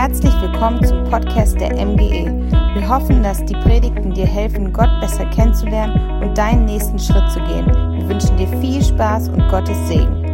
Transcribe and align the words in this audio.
Herzlich 0.00 0.32
willkommen 0.40 0.80
zum 0.84 1.02
Podcast 1.10 1.60
der 1.60 1.74
MGE. 1.74 2.30
Wir 2.72 2.88
hoffen, 2.88 3.20
dass 3.20 3.44
die 3.44 3.54
Predigten 3.54 4.14
dir 4.14 4.26
helfen, 4.26 4.72
Gott 4.72 4.88
besser 5.00 5.28
kennenzulernen 5.30 6.22
und 6.22 6.38
deinen 6.38 6.66
nächsten 6.66 7.00
Schritt 7.00 7.28
zu 7.32 7.40
gehen. 7.40 7.66
Wir 7.66 8.08
wünschen 8.08 8.36
dir 8.36 8.46
viel 8.60 8.80
Spaß 8.80 9.28
und 9.30 9.48
Gottes 9.48 9.76
Segen. 9.88 10.24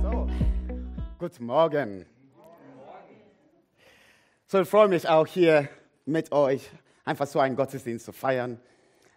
So, 0.00 0.26
guten 1.18 1.44
Morgen. 1.44 2.06
So, 4.46 4.62
ich 4.62 4.68
freue 4.70 4.88
mich 4.88 5.06
auch 5.06 5.26
hier 5.26 5.68
mit 6.06 6.32
euch 6.32 6.70
einfach 7.04 7.26
so 7.26 7.40
einen 7.40 7.56
Gottesdienst 7.56 8.06
zu 8.06 8.12
feiern. 8.12 8.58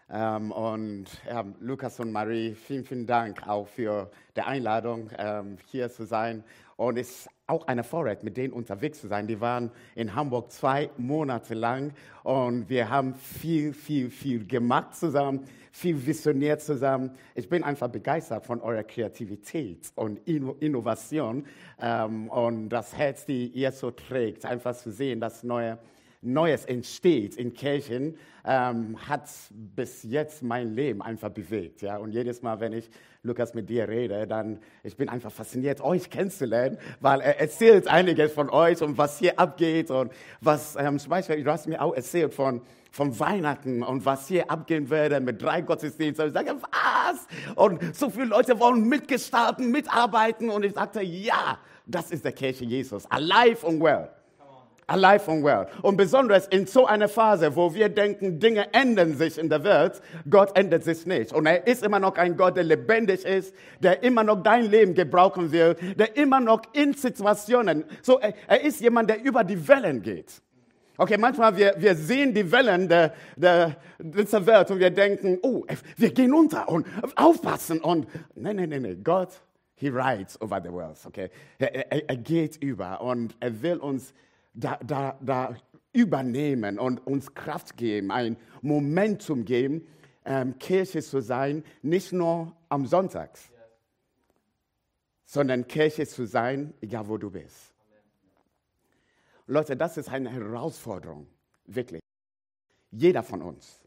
Ähm, 0.10 0.52
und 0.52 1.06
ja, 1.28 1.44
Lukas 1.60 2.00
und 2.00 2.12
Marie, 2.12 2.54
vielen, 2.54 2.84
vielen 2.84 3.08
Dank 3.08 3.48
auch 3.48 3.68
für 3.68 4.12
die 4.36 4.42
Einladung, 4.42 5.10
ähm, 5.18 5.58
hier 5.66 5.90
zu 5.90 6.06
sein. 6.06 6.44
Und 6.78 6.98
es 6.98 7.10
ist 7.10 7.30
auch 7.48 7.68
eine 7.68 7.84
Vorrecht, 7.84 8.24
mit 8.24 8.38
denen 8.38 8.54
unterwegs 8.54 9.02
zu 9.02 9.08
sein. 9.08 9.28
Die 9.28 9.40
waren 9.40 9.72
in 9.96 10.14
Hamburg 10.14 10.52
zwei 10.52 10.90
Monate 10.98 11.54
lang 11.54 11.94
und 12.24 12.70
wir 12.70 12.90
haben 12.90 13.16
viel, 13.16 13.74
viel, 13.74 14.10
viel 14.10 14.46
gemacht 14.46 14.96
zusammen, 14.96 15.46
viel 15.72 16.06
visioniert 16.06 16.62
zusammen. 16.62 17.12
Ich 17.34 17.48
bin 17.48 17.64
einfach 17.64 17.88
begeistert 17.88 18.46
von 18.46 18.62
eurer 18.62 18.84
Kreativität 18.84 19.92
und 19.96 20.18
Innovation 20.28 21.46
ähm, 21.80 22.30
und 22.30 22.70
das 22.70 22.96
Herz, 22.98 23.26
die 23.26 23.48
ihr 23.48 23.72
so 23.72 23.92
trägt, 23.92 24.46
einfach 24.46 24.76
zu 24.76 24.92
sehen, 24.92 25.20
das 25.20 25.44
neue 25.44 25.78
Neues 26.26 26.66
entsteht 26.66 27.36
in 27.36 27.54
Kirchen, 27.54 28.18
ähm, 28.44 28.98
hat 29.08 29.30
bis 29.52 30.04
jetzt 30.04 30.44
mein 30.44 30.74
Leben 30.74 31.02
einfach 31.02 31.30
bewegt. 31.30 31.82
Ja? 31.82 31.98
Und 31.98 32.12
jedes 32.12 32.42
Mal, 32.42 32.60
wenn 32.60 32.74
ich, 32.74 32.90
Lukas, 33.24 33.54
mit 33.54 33.70
dir 33.70 33.88
rede, 33.88 34.28
dann 34.28 34.60
ich 34.84 34.98
bin 34.98 35.10
einfach 35.10 35.32
fasziniert, 35.32 35.82
euch 35.82 36.10
kennenzulernen, 36.10 36.78
weil 37.00 37.22
er 37.22 37.40
erzählt 37.40 37.88
einiges 37.88 38.34
von 38.34 38.50
euch 38.50 38.82
und 38.82 38.98
was 38.98 39.20
hier 39.20 39.40
abgeht 39.40 39.90
und 39.90 40.12
was, 40.42 40.76
ähm, 40.76 41.00
zum 41.00 41.10
Beispiel, 41.10 41.44
du 41.44 41.52
hast 41.52 41.68
mir 41.68 41.82
auch 41.82 41.96
erzählt 41.96 42.34
von, 42.34 42.62
von 42.92 43.20
Weihnachten 43.20 43.84
und 43.84 44.06
was 44.06 44.28
hier 44.28 44.50
abgehen 44.50 44.90
würde 44.90 45.20
mit 45.20 45.42
drei 45.42 45.62
Gottesdiensten. 45.62 46.28
Ich 46.28 46.34
sage, 46.34 46.56
was? 46.62 47.56
Und 47.56 47.96
so 47.96 48.10
viele 48.10 48.26
Leute 48.26 48.60
wollen 48.60 48.88
mitgestalten, 48.88 49.72
mitarbeiten. 49.72 50.50
Und 50.50 50.64
ich 50.64 50.74
sagte, 50.74 51.02
ja, 51.02 51.60
das 51.86 52.12
ist 52.12 52.24
der 52.24 52.32
Kirche 52.32 52.66
Jesus. 52.66 53.06
Alive 53.12 53.68
and 53.68 53.82
well. 53.82 54.10
Alive 54.88 55.28
and 55.28 55.44
well. 55.44 55.68
Und 55.82 55.98
besonders 55.98 56.48
in 56.48 56.68
so 56.68 56.86
einer 56.86 57.08
Phase, 57.08 57.56
wo 57.56 57.74
wir 57.74 57.90
denken, 57.90 58.40
Dinge 58.40 58.72
ändern 58.72 59.16
sich 59.16 59.38
in 59.40 59.50
der 59.50 59.64
Welt, 59.64 60.00
Gott 60.30 60.56
ändert 60.56 60.84
sich 60.84 61.06
nicht. 61.08 61.34
Und 61.34 61.48
er 61.48 61.66
ist 61.66 61.84
immer 61.84 62.00
noch 62.00 62.16
ein 62.18 62.38
Gott, 62.38 62.56
der 62.56 62.66
lebendig 62.66 63.26
ist, 63.26 63.56
der 63.82 64.04
immer 64.04 64.24
noch 64.24 64.44
dein 64.44 64.70
Leben 64.70 64.94
gebrauchen 64.94 65.52
will, 65.52 65.76
der 65.98 66.16
immer 66.16 66.40
noch 66.40 66.62
in 66.74 66.94
Situationen, 66.94 67.86
so 68.04 68.20
er, 68.20 68.34
er 68.48 68.62
ist 68.62 68.80
jemand, 68.80 69.10
der 69.10 69.24
über 69.24 69.44
die 69.44 69.68
Wellen 69.68 70.02
geht. 70.04 70.42
Okay, 70.98 71.18
manchmal 71.18 71.58
wir, 71.58 71.74
wir 71.78 71.96
sehen 71.96 72.34
die 72.34 72.50
Wellen 72.50 72.88
der, 72.88 73.14
der, 73.36 73.76
dieser 74.00 74.46
Welt 74.46 74.72
und 74.72 74.80
wir 74.80 74.92
denken, 74.92 75.40
oh, 75.42 75.66
wir 75.98 76.14
gehen 76.14 76.34
unter 76.34 76.70
und 76.70 76.88
aufpassen 77.16 77.82
und 77.82 78.08
nein, 78.36 78.56
nein, 78.56 78.70
nein, 78.70 78.82
nein, 78.84 79.02
Gott, 79.04 79.42
he 79.76 79.90
rides 79.90 80.40
over 80.42 80.62
the 80.64 80.72
world, 80.72 80.98
okay? 81.06 81.30
Er, 81.60 81.92
er, 81.92 82.10
er 82.10 82.18
geht 82.18 82.58
über 82.58 83.02
und 83.02 83.36
er 83.40 83.62
will 83.62 83.78
uns 83.78 84.14
da, 84.56 84.80
da, 84.84 85.20
da 85.22 85.56
übernehmen 85.92 86.80
und 86.80 87.06
uns 87.06 87.34
Kraft 87.34 87.78
geben, 87.78 88.12
ein 88.12 88.38
Momentum 88.62 89.46
geben, 89.46 89.88
ähm, 90.26 90.58
Kirche 90.58 91.02
zu 91.02 91.22
sein, 91.22 91.64
nicht 91.82 92.12
nur 92.12 92.56
am 92.70 92.86
Sonntag, 92.86 93.38
sondern 95.26 95.68
Kirche 95.68 96.08
zu 96.08 96.26
sein, 96.26 96.74
egal 96.82 97.08
wo 97.08 97.18
du 97.18 97.30
bist. 97.30 97.74
Leute, 99.48 99.78
das 99.78 99.98
ist 99.98 100.10
eine 100.10 100.32
Herausforderung, 100.32 101.28
wirklich. 101.66 102.02
Jeder 102.92 103.22
von 103.22 103.42
uns 103.42 103.82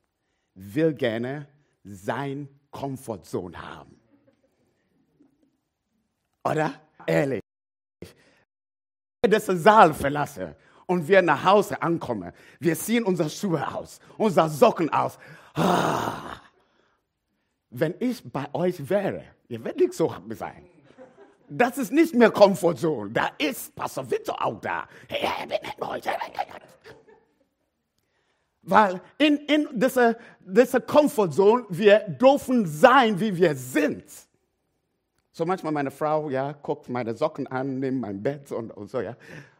will 0.54 0.94
gerne 0.94 1.48
sein 1.82 2.48
Komfortzone 2.70 3.60
haben. 3.60 3.98
Oder? 6.44 6.74
Ehrlich 7.06 7.47
diesen 9.26 9.58
Saal 9.58 9.92
verlasse 9.94 10.54
und 10.86 11.08
wir 11.08 11.22
nach 11.22 11.44
Hause 11.44 11.80
ankommen, 11.82 12.32
wir 12.60 12.76
ziehen 12.76 13.04
unsere 13.04 13.28
Schuhe 13.28 13.66
aus, 13.74 13.98
unsere 14.16 14.48
Socken 14.48 14.90
aus. 14.92 15.18
Ah. 15.54 16.40
Wenn 17.70 17.94
ich 17.98 18.22
bei 18.24 18.46
euch 18.52 18.88
wäre, 18.88 19.24
ihr 19.48 19.62
werdet 19.64 19.80
nicht 19.80 19.94
so 19.94 20.14
sein. 20.30 20.64
Das 21.50 21.78
ist 21.78 21.90
nicht 21.90 22.14
mehr 22.14 22.30
Komfortzone. 22.30 23.10
Da 23.10 23.30
ist 23.38 23.74
Pastor 23.74 24.08
Victor 24.10 24.42
auch 24.44 24.60
da. 24.60 24.86
Weil 28.62 29.00
in, 29.16 29.38
in 29.38 29.68
dieser, 29.72 30.16
dieser 30.40 30.80
Comfortzone, 30.80 31.64
wir 31.70 32.00
dürfen 32.00 32.66
sein, 32.66 33.18
wie 33.18 33.34
wir 33.34 33.54
sind. 33.54 34.04
So 35.38 35.46
manchmal 35.46 35.72
meine 35.72 35.92
Frau, 35.92 36.30
ja, 36.30 36.50
guckt 36.50 36.88
meine 36.88 37.14
Socken 37.14 37.46
an, 37.46 37.78
nimmt 37.78 38.00
mein 38.00 38.20
Bett 38.20 38.50
und, 38.50 38.72
und 38.72 38.90
so, 38.90 39.00
ja. 39.00 39.14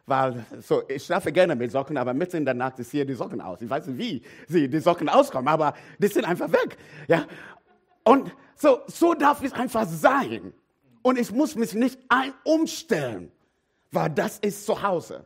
Weil, 0.05 0.45
so, 0.59 0.83
ich 0.89 1.05
schlafe 1.05 1.31
gerne 1.31 1.55
mit 1.55 1.71
Socken, 1.71 1.95
aber 1.95 2.13
mitten 2.13 2.35
in 2.35 2.43
der 2.43 2.53
Nacht 2.53 2.79
ist 2.79 2.91
hier 2.91 3.05
die 3.05 3.13
Socken 3.13 3.39
aus. 3.39 3.61
Ich 3.61 3.69
weiß 3.69 3.87
nicht, 3.87 3.97
wie 3.97 4.21
sie 4.45 4.67
die 4.67 4.79
Socken 4.79 5.07
auskommen, 5.07 5.47
aber 5.47 5.73
die 5.97 6.07
sind 6.07 6.25
einfach 6.25 6.51
weg, 6.51 6.77
ja. 7.07 7.25
Und 8.03 8.29
so, 8.55 8.79
so 8.87 9.13
darf 9.13 9.41
es 9.41 9.53
einfach 9.53 9.87
sein. 9.87 10.51
Und 11.01 11.17
ich 11.17 11.31
muss 11.31 11.55
mich 11.55 11.73
nicht 11.73 11.97
ein 12.09 12.33
umstellen, 12.43 13.31
weil 13.89 14.09
das 14.09 14.37
ist 14.39 14.65
zu 14.65 14.83
Hause. 14.83 15.25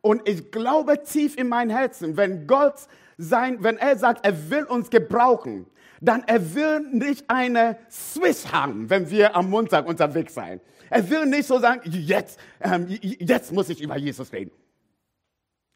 Und 0.00 0.28
ich 0.28 0.52
glaube 0.52 1.02
tief 1.02 1.36
in 1.36 1.48
mein 1.48 1.70
Herzen, 1.70 2.16
wenn 2.16 2.46
Gott 2.46 2.86
sein, 3.16 3.64
wenn 3.64 3.78
er 3.78 3.98
sagt, 3.98 4.24
er 4.24 4.48
will 4.48 4.62
uns 4.62 4.90
gebrauchen, 4.90 5.66
dann 6.00 6.22
er 6.26 6.54
will 6.54 6.80
nicht 6.92 7.28
eine 7.28 7.78
Swiss 7.90 8.52
haben, 8.52 8.88
wenn 8.90 9.10
wir 9.10 9.34
am 9.34 9.50
Montag 9.50 9.86
unterwegs 9.86 10.34
sein. 10.34 10.60
Er 10.90 11.08
will 11.08 11.26
nicht 11.26 11.46
so 11.46 11.58
sagen, 11.58 11.82
jetzt, 11.90 12.38
ähm, 12.60 12.86
jetzt 13.00 13.52
muss 13.52 13.68
ich 13.68 13.80
über 13.80 13.96
Jesus 13.96 14.32
reden. 14.32 14.52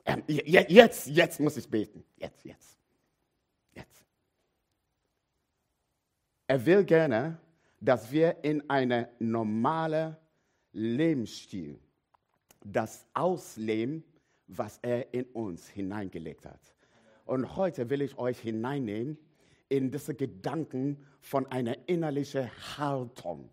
Ähm, 0.04 0.22
jetzt, 0.26 1.06
jetzt 1.06 1.40
muss 1.40 1.56
ich 1.56 1.68
beten. 1.68 2.04
Jetzt, 2.16 2.44
jetzt, 2.44 2.78
jetzt. 3.72 4.04
Er 6.46 6.64
will 6.64 6.84
gerne, 6.84 7.38
dass 7.80 8.10
wir 8.10 8.42
in 8.42 8.68
eine 8.70 9.08
normale 9.18 10.16
Lebensstil 10.72 11.78
das 12.64 13.06
ausleben, 13.12 14.04
was 14.46 14.78
er 14.82 15.12
in 15.12 15.24
uns 15.26 15.68
hineingelegt 15.68 16.46
hat. 16.46 16.60
Und 17.24 17.56
heute 17.56 17.90
will 17.90 18.02
ich 18.02 18.18
euch 18.18 18.38
hineinnehmen 18.40 19.18
in 19.72 19.90
diese 19.90 20.14
Gedanken 20.14 20.98
von 21.22 21.46
einer 21.46 21.76
innerlichen 21.88 22.50
Haltung. 22.76 23.48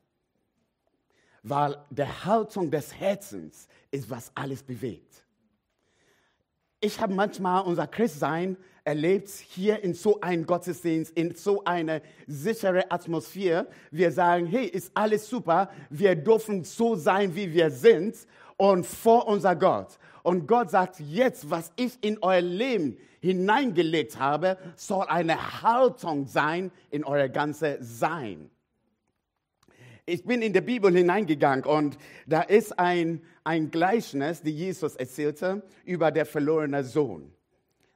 Weil 1.43 1.77
der 1.89 2.25
Haltung 2.25 2.69
des 2.69 2.93
Herzens 2.93 3.69
ist, 3.89 4.09
was 4.09 4.29
alles 4.35 4.61
bewegt. 4.61 5.23
Ich 6.81 6.99
habe 6.99 7.13
manchmal 7.13 7.63
unser 7.63 7.87
Christsein 7.87 8.57
erlebt 8.83 9.29
hier 9.29 9.81
in 9.81 9.93
so 9.93 10.19
einem 10.19 10.45
Gottesdienst, 10.45 11.17
in 11.17 11.35
so 11.35 11.63
einer 11.63 12.01
sicheren 12.27 12.83
Atmosphäre. 12.89 13.67
Wir 13.89 14.11
sagen, 14.11 14.45
hey, 14.45 14.65
ist 14.65 14.91
alles 14.93 15.29
super, 15.29 15.71
wir 15.89 16.15
dürfen 16.15 16.65
so 16.65 16.95
sein, 16.95 17.33
wie 17.33 17.53
wir 17.53 17.71
sind 17.71 18.15
und 18.59 18.85
vor 18.85 19.27
unser 19.27 19.55
Gott. 19.55 19.97
Und 20.21 20.45
Gott 20.45 20.69
sagt, 20.69 20.99
jetzt, 20.99 21.49
was 21.49 21.71
ich 21.77 21.97
in 22.01 22.17
euer 22.21 22.41
Leben 22.41 22.97
hineingelegt 23.21 24.19
habe, 24.19 24.57
soll 24.75 25.05
eine 25.07 25.61
Haltung 25.61 26.27
sein 26.27 26.69
in 26.91 27.05
euer 27.05 27.29
ganzes 27.29 27.99
Sein. 27.99 28.51
Ich 30.05 30.25
bin 30.25 30.41
in 30.41 30.51
die 30.51 30.61
Bibel 30.61 30.91
hineingegangen 30.91 31.63
und 31.63 31.97
da 32.27 32.41
ist 32.41 32.77
ein, 32.77 33.21
ein 33.45 33.71
Gleichnis, 33.71 34.41
die 34.41 34.51
Jesus 34.51 34.97
erzählte, 34.97 35.63
über 35.85 36.11
der 36.11 36.25
verlorene 36.25 36.83
Sohn. 36.83 37.31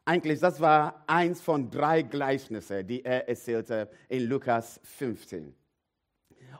Eigentlich, 0.05 0.39
das 0.39 0.61
war 0.61 1.03
eins 1.07 1.41
von 1.41 1.71
drei 1.71 2.03
Gleichnissen, 2.03 2.88
die 2.88 3.03
er 3.03 3.27
erzählte 3.27 3.89
in 4.07 4.29
Lukas 4.29 4.79
15. 4.83 5.53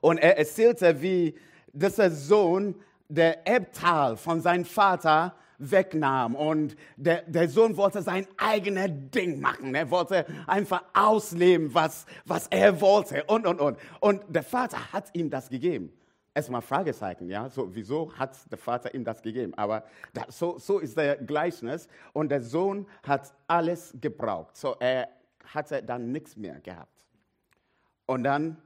Und 0.02 0.18
er 0.18 0.38
erzählte, 0.38 1.02
wie 1.02 1.36
dieser 1.72 2.12
Sohn 2.12 2.76
der 3.16 3.46
Erbtal 3.48 4.18
von 4.18 4.42
seinem 4.42 4.66
Vater 4.66 5.36
wegnahm. 5.58 6.36
Und 6.36 6.76
der, 6.98 7.22
der 7.24 7.48
Sohn 7.48 7.78
wollte 7.78 8.02
sein 8.02 8.28
eigenes 8.38 8.90
Ding 9.12 9.40
machen. 9.40 9.76
Er 9.76 9.90
wollte 9.92 10.26
einfach 10.48 10.84
ausleben, 10.94 11.74
was, 11.74 12.06
was 12.26 12.48
er 12.48 12.82
wollte 12.82 13.24
und, 13.26 13.46
und, 13.46 13.60
und. 13.60 13.78
Und 14.00 14.24
der 14.28 14.44
Vater 14.44 14.92
hat 14.92 15.06
ihm 15.14 15.30
das 15.30 15.50
gegeben. 15.50 15.94
Erstmal 16.36 16.64
Fragezeichen, 16.64 17.30
ja, 17.30 17.48
so, 17.48 17.76
wieso 17.76 18.12
hat 18.18 18.36
der 18.52 18.58
Vater 18.58 18.92
ihm 18.96 19.04
das 19.04 19.22
gegeben? 19.22 19.54
Aber 19.54 19.84
da, 20.14 20.26
so, 20.30 20.58
so 20.58 20.80
ist 20.80 20.98
der 20.98 21.18
Gleichnis. 21.18 21.88
Und 22.12 22.30
der 22.30 22.42
Sohn 22.42 22.88
hat 23.04 23.32
alles 23.48 23.94
gebraucht. 24.02 24.58
So, 24.58 24.76
er 24.80 25.10
hatte 25.54 25.84
dann 25.84 26.12
nichts 26.12 26.36
mehr 26.36 26.60
gehabt. 26.60 27.06
Und 28.08 28.24
dann 28.24 28.58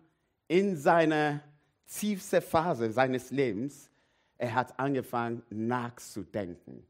in 0.48 0.78
seiner 0.78 1.42
tiefste 1.88 2.42
Phase 2.42 2.90
seines 2.92 3.32
Lebens, 3.32 3.90
er 4.38 4.54
hat 4.54 4.80
angefangen 4.80 5.44
nachzudenken. 5.50 6.86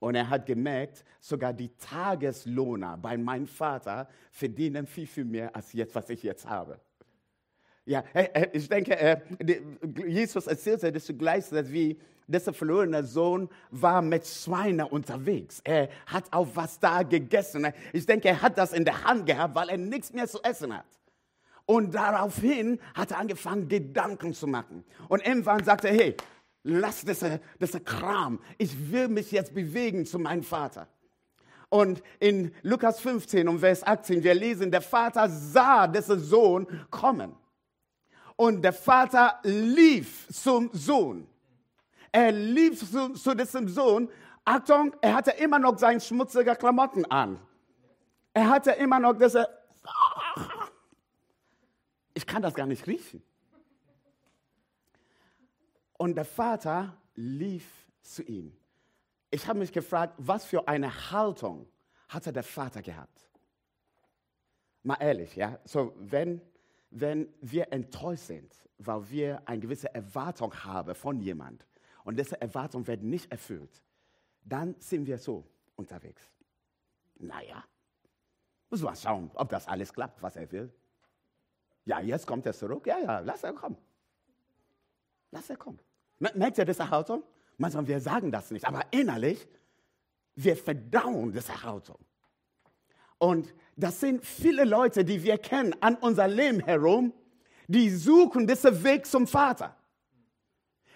Und 0.00 0.14
er 0.14 0.30
hat 0.30 0.46
gemerkt, 0.46 1.04
sogar 1.20 1.52
die 1.52 1.70
Tageslohner 1.76 2.96
bei 2.98 3.16
meinem 3.16 3.46
Vater 3.46 4.08
verdienen 4.30 4.86
viel, 4.86 5.06
viel 5.06 5.24
mehr 5.24 5.54
als 5.54 5.72
jetzt, 5.72 5.94
was 5.94 6.08
ich 6.10 6.22
jetzt 6.22 6.48
habe. 6.48 6.80
Ja, 7.84 8.04
ich 8.52 8.68
denke, 8.68 9.22
Jesus 10.06 10.46
erzählte 10.46 10.92
das 10.92 11.06
zugleich, 11.06 11.48
dass 11.48 11.72
wie 11.72 11.98
dieser 12.26 12.52
verlorene 12.52 13.02
Sohn 13.02 13.48
war 13.70 14.02
mit 14.02 14.26
Schweinen 14.26 14.86
unterwegs. 14.86 15.60
Er 15.64 15.88
hat 16.06 16.24
auch 16.30 16.46
was 16.54 16.78
da 16.78 17.02
gegessen. 17.02 17.66
Ich 17.92 18.04
denke, 18.04 18.28
er 18.28 18.42
hat 18.42 18.58
das 18.58 18.74
in 18.74 18.84
der 18.84 19.02
Hand 19.04 19.24
gehabt, 19.26 19.54
weil 19.54 19.70
er 19.70 19.78
nichts 19.78 20.12
mehr 20.12 20.28
zu 20.28 20.38
essen 20.42 20.76
hat. 20.76 20.84
Und 21.64 21.94
daraufhin 21.94 22.78
hat 22.94 23.10
er 23.10 23.18
angefangen, 23.18 23.68
Gedanken 23.68 24.34
zu 24.34 24.46
machen. 24.46 24.84
Und 25.08 25.26
irgendwann 25.26 25.64
sagte 25.64 25.88
er, 25.88 25.94
hey, 25.94 26.16
lass 26.62 27.04
diese, 27.04 27.40
diese 27.60 27.80
Kram. 27.80 28.40
Ich 28.58 28.90
will 28.90 29.08
mich 29.08 29.32
jetzt 29.32 29.54
bewegen 29.54 30.06
zu 30.06 30.18
meinem 30.18 30.42
Vater. 30.42 30.88
Und 31.70 32.02
in 32.18 32.54
Lukas 32.62 33.00
15 33.00 33.46
und 33.48 33.60
Vers 33.60 33.86
18, 33.86 34.22
wir 34.22 34.34
lesen, 34.34 34.70
der 34.70 34.80
Vater 34.80 35.28
sah 35.28 35.86
diesen 35.86 36.20
Sohn 36.20 36.66
kommen. 36.90 37.34
Und 38.36 38.62
der 38.62 38.72
Vater 38.72 39.40
lief 39.42 40.28
zum 40.32 40.70
Sohn. 40.72 41.26
Er 42.10 42.32
lief 42.32 42.88
zu, 42.90 43.10
zu 43.14 43.34
diesem 43.34 43.68
Sohn. 43.68 44.08
Achtung, 44.44 44.94
er 45.02 45.14
hatte 45.14 45.32
immer 45.32 45.58
noch 45.58 45.76
seine 45.78 46.00
schmutzigen 46.00 46.56
Klamotten 46.56 47.04
an. 47.06 47.38
Er 48.32 48.48
hatte 48.48 48.72
immer 48.72 48.98
noch 48.98 49.14
diese. 49.14 49.48
Ich 52.14 52.26
kann 52.26 52.42
das 52.42 52.52
gar 52.52 52.66
nicht 52.66 52.84
riechen. 52.88 53.22
Und 55.98 56.14
der 56.14 56.24
Vater 56.24 56.96
lief 57.14 57.86
zu 58.00 58.22
ihm. 58.22 58.56
Ich 59.30 59.46
habe 59.46 59.58
mich 59.58 59.72
gefragt, 59.72 60.14
was 60.16 60.46
für 60.46 60.66
eine 60.66 61.10
Haltung 61.10 61.68
hatte 62.08 62.32
der 62.32 62.44
Vater 62.44 62.80
gehabt? 62.80 63.28
Mal 64.82 64.96
ehrlich, 65.00 65.36
ja, 65.36 65.58
so 65.64 65.92
wenn, 65.98 66.40
wenn 66.90 67.28
wir 67.40 67.70
enttäuscht 67.72 68.24
sind, 68.24 68.54
weil 68.78 69.10
wir 69.10 69.42
eine 69.46 69.60
gewisse 69.60 69.92
Erwartung 69.94 70.54
haben 70.64 70.94
von 70.94 71.20
jemand 71.20 71.66
und 72.04 72.18
diese 72.18 72.40
Erwartung 72.40 72.86
wird 72.86 73.02
nicht 73.02 73.30
erfüllt, 73.30 73.82
dann 74.44 74.76
sind 74.78 75.06
wir 75.06 75.18
so 75.18 75.44
unterwegs. 75.76 76.32
Naja, 77.16 77.64
muss 78.70 78.82
mal 78.82 78.94
schauen, 78.94 79.30
ob 79.34 79.48
das 79.48 79.66
alles 79.66 79.92
klappt, 79.92 80.22
was 80.22 80.36
er 80.36 80.50
will. 80.52 80.72
Ja, 81.84 82.00
jetzt 82.00 82.26
kommt 82.26 82.46
er 82.46 82.52
zurück. 82.52 82.86
Ja, 82.86 82.98
ja, 82.98 83.18
lass 83.18 83.42
er 83.42 83.52
kommen. 83.52 83.76
Lass 85.30 85.50
er 85.50 85.56
kommen. 85.56 85.80
Merkt 86.18 86.58
ihr 86.58 86.64
diese 86.64 86.88
Haltung? 86.88 87.22
Manchmal 87.56 87.86
wir 87.86 88.00
sagen 88.00 88.30
das 88.30 88.50
nicht, 88.50 88.66
aber 88.66 88.82
innerlich, 88.90 89.46
wir 90.34 90.56
verdauen 90.56 91.32
diese 91.32 91.62
Haltung. 91.62 91.98
Und 93.18 93.52
das 93.76 94.00
sind 94.00 94.24
viele 94.24 94.64
Leute, 94.64 95.04
die 95.04 95.22
wir 95.22 95.38
kennen 95.38 95.74
an 95.80 95.96
unser 95.96 96.28
Leben 96.28 96.60
herum, 96.60 97.12
die 97.66 97.90
suchen 97.90 98.46
diesen 98.46 98.82
Weg 98.84 99.06
zum 99.06 99.26
Vater. 99.26 99.76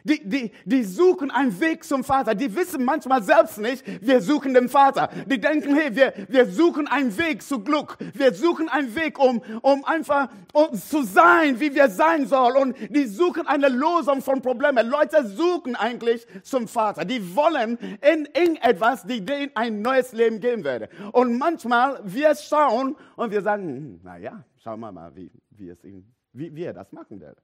Die, 0.05 0.29
die, 0.29 0.53
die 0.65 0.85
suchen 0.85 1.31
einen 1.31 1.59
Weg 1.61 1.85
zum 1.85 2.05
Vater. 2.05 2.35
Die 2.35 2.55
wissen 2.55 2.85
manchmal 2.85 3.23
selbst 3.23 3.59
nicht, 3.59 3.85
wir 4.05 4.21
suchen 4.21 4.55
den 4.55 4.69
Vater. 4.69 5.09
Die 5.27 5.41
denken, 5.41 5.75
hey, 5.75 5.95
wir, 5.95 6.13
wir 6.29 6.47
suchen 6.47 6.89
einen 6.89 7.17
Weg 7.17 7.43
zu 7.43 7.61
Glück. 7.61 7.97
Wir 8.15 8.35
suchen 8.35 8.69
einen 8.69 8.95
Weg, 8.95 9.19
um, 9.19 9.43
um 9.63 9.85
einfach 9.85 10.29
um 10.53 10.73
zu 10.75 11.03
sein, 11.03 11.61
wie 11.61 11.75
wir 11.75 11.89
sein 11.89 12.27
sollen. 12.27 12.57
Und 12.57 12.77
die 12.91 13.07
suchen 13.07 13.47
eine 13.47 13.69
Losung 13.69 14.23
von 14.23 14.43
Problemen. 14.43 14.89
Leute 14.89 15.27
suchen 15.27 15.77
eigentlich 15.77 16.27
zum 16.43 16.69
Vater. 16.69 17.05
Die 17.05 17.35
wollen 17.37 17.79
in 18.01 18.29
irgendetwas, 18.35 19.05
die 19.05 19.25
denen 19.25 19.51
ein 19.55 19.83
neues 19.83 20.13
Leben 20.13 20.41
geben 20.41 20.65
würde. 20.65 20.89
Und 21.13 21.39
manchmal 21.39 22.01
wir 22.05 22.35
schauen 22.35 22.97
und 23.17 23.31
wir 23.31 23.43
sagen, 23.43 23.69
hm, 23.69 24.01
na 24.03 24.19
ja, 24.19 24.45
schauen 24.63 24.81
wir 24.81 24.93
mal, 24.93 25.15
wie, 25.15 25.31
wie, 25.51 25.69
es 25.69 25.85
ihm, 25.85 26.05
wie, 26.33 26.55
wie 26.55 26.65
er 26.65 26.73
das 26.73 26.93
machen 26.93 27.21
wird. 27.21 27.39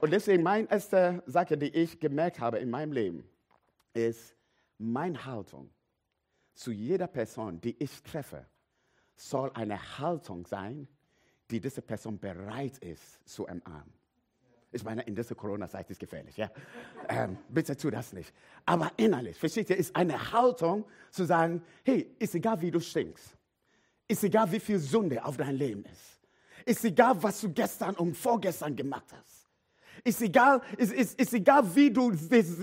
Und 0.00 0.12
deswegen 0.12 0.42
meine 0.42 0.70
erste 0.70 1.22
Sache, 1.26 1.56
die 1.56 1.68
ich 1.68 1.98
gemerkt 2.00 2.40
habe 2.40 2.58
in 2.58 2.70
meinem 2.70 2.92
Leben, 2.92 3.28
ist 3.92 4.34
meine 4.78 5.24
Haltung 5.24 5.70
zu 6.54 6.70
jeder 6.72 7.06
Person, 7.06 7.60
die 7.60 7.76
ich 7.82 8.02
treffe, 8.02 8.46
soll 9.16 9.50
eine 9.54 9.98
Haltung 9.98 10.46
sein, 10.46 10.88
die 11.50 11.60
diese 11.60 11.82
Person 11.82 12.18
bereit 12.18 12.78
ist 12.78 13.26
zu 13.28 13.44
umarmen. 13.44 13.92
Ich 14.72 14.82
meine, 14.82 15.02
in 15.02 15.14
dieser 15.14 15.36
Corona-Zeit 15.36 15.88
ist 15.90 16.00
gefährlich, 16.00 16.36
ja. 16.36 16.50
Ähm, 17.08 17.38
bitte 17.48 17.76
tu 17.76 17.90
das 17.90 18.12
nicht. 18.12 18.34
Aber 18.66 18.90
innerlich, 18.96 19.38
versteht 19.38 19.70
ihr, 19.70 19.76
ist 19.76 19.94
eine 19.94 20.32
Haltung 20.32 20.84
zu 21.10 21.24
sagen, 21.24 21.62
hey, 21.84 22.14
ist 22.18 22.34
egal, 22.34 22.60
wie 22.60 22.72
du 22.72 22.80
stinkst. 22.80 23.36
Ist 24.08 24.24
egal, 24.24 24.50
wie 24.50 24.58
viel 24.58 24.80
Sünde 24.80 25.24
auf 25.24 25.36
dein 25.36 25.54
Leben 25.54 25.84
ist. 25.84 26.20
Ist 26.66 26.84
egal, 26.84 27.22
was 27.22 27.40
du 27.40 27.52
gestern 27.52 27.94
und 27.94 28.16
vorgestern 28.16 28.74
gemacht 28.74 29.06
hast. 29.12 29.33
Ist 30.02 30.20
egal, 30.22 30.60
ist, 30.76 30.92
ist, 30.92 31.20
ist 31.20 31.34
egal 31.34 31.62
wie 31.74 31.90
du 31.90 32.12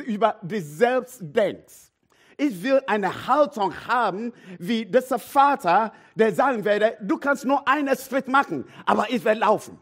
über 0.06 0.38
dich 0.42 0.66
selbst 0.66 1.20
denkst. 1.22 1.92
Ich 2.38 2.64
will 2.64 2.82
eine 2.88 3.28
Haltung 3.28 3.72
haben, 3.88 4.34
wie 4.58 4.86
dieser 4.86 5.20
Vater, 5.20 5.94
der 6.16 6.34
sagen 6.34 6.66
werde, 6.66 6.98
du 7.02 7.18
kannst 7.18 7.46
nur 7.46 7.68
einen 7.68 7.96
Schritt 7.96 8.28
machen, 8.28 8.66
aber 8.86 9.12
ich 9.12 9.24
werde 9.24 9.42
laufen. 9.42 9.80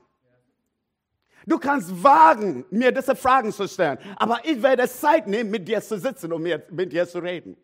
Du 1.45 1.57
kannst 1.57 2.03
wagen, 2.03 2.65
mir 2.69 2.91
diese 2.91 3.15
Fragen 3.15 3.51
zu 3.51 3.67
stellen, 3.67 3.97
aber 4.17 4.39
ich 4.43 4.61
werde 4.61 4.87
Zeit 4.87 5.25
nehmen, 5.25 5.49
mit 5.49 5.67
dir 5.67 5.81
zu 5.81 5.97
sitzen 5.97 6.33
und 6.33 6.43
mit, 6.43 6.91
dir 6.91 7.07
zu 7.07 7.19
reden. 7.19 7.55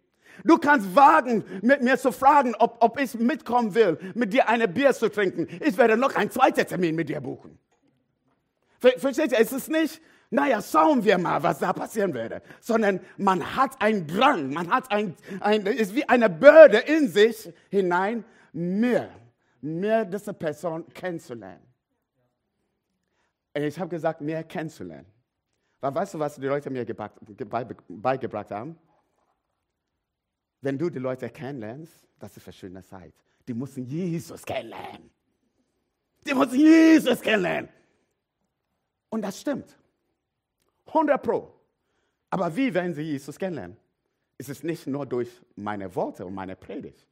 Du 0.44 0.58
kannst 0.58 0.96
wagen, 0.96 1.44
mit 1.62 1.82
mir 1.82 1.98
zu 1.98 2.12
fragen, 2.12 2.56
ob, 2.58 2.78
ob 2.80 3.00
ich 3.00 3.14
mitkommen 3.16 3.76
will, 3.76 3.98
mit 4.14 4.34
dir 4.34 4.50
eine 4.50 4.68
Bier 4.68 4.94
zu 4.94 5.10
trinken. 5.10 5.48
Ich 5.62 5.78
werde 5.78 5.98
noch 5.98 6.16
einen 6.16 6.32
zweiten 6.32 6.66
Termin 6.66 6.96
mit 6.96 7.10
dir 7.10 7.22
buchen. 7.22 7.60
Versteht 8.98 9.32
ihr? 9.32 9.40
Es 9.40 9.52
ist 9.52 9.70
nicht, 9.70 10.02
naja, 10.30 10.62
schauen 10.62 11.04
wir 11.04 11.18
mal, 11.18 11.42
was 11.42 11.60
da 11.60 11.74
passieren 11.74 12.14
würde, 12.14 12.42
sondern 12.60 13.00
man 13.18 13.56
hat 13.56 13.82
einen 13.82 14.08
Drang, 14.08 14.52
man 14.52 14.70
hat 14.70 14.92
ein, 14.92 15.16
ein 15.40 15.66
ist 15.66 15.96
wie 15.96 16.08
eine 16.08 16.30
Bürde 16.30 16.80
in 16.80 17.08
sich 17.08 17.52
hinein, 17.70 18.24
mehr, 18.52 19.10
mehr 19.62 20.06
diese 20.06 20.34
Person 20.34 20.86
kennenzulernen. 20.94 21.66
Ich 23.54 23.80
habe 23.80 23.90
gesagt, 23.90 24.22
mehr 24.22 24.44
kennenzulernen. 24.44 25.08
Weil 25.80 25.96
weißt 25.96 26.16
du, 26.16 26.20
was 26.20 26.36
die 26.36 26.48
Leute 26.48 26.70
mir 26.70 26.86
beigebracht 27.88 28.52
haben? 28.52 28.78
Wenn 30.62 30.78
du 30.78 30.90
die 30.90 31.00
Leute 31.00 31.30
kennenlernst, 31.30 32.08
das 32.20 32.36
ist 32.36 32.48
eine 32.48 32.54
schöne 32.54 32.84
Zeit. 32.84 33.14
Die 33.48 33.54
müssen 33.54 33.86
Jesus 33.86 34.44
kennenlernen. 34.44 35.12
Die 36.26 36.34
müssen 36.34 36.60
Jesus 36.60 37.22
kennenlernen. 37.22 37.70
Und 39.16 39.22
das 39.22 39.40
stimmt. 39.40 39.78
100 40.88 41.24
Pro. 41.24 41.50
Aber 42.30 42.54
wie 42.54 42.74
werden 42.74 42.94
sie 42.94 43.04
Jesus 43.04 43.40
kennenlernen? 43.40 43.78
Es 44.38 44.50
ist 44.50 44.66
nicht 44.66 44.88
nur 44.88 45.06
durch 45.06 45.30
meine 45.56 45.96
Worte 45.96 46.26
und 46.26 46.34
meine 46.34 46.58
Predigt. 46.58 47.08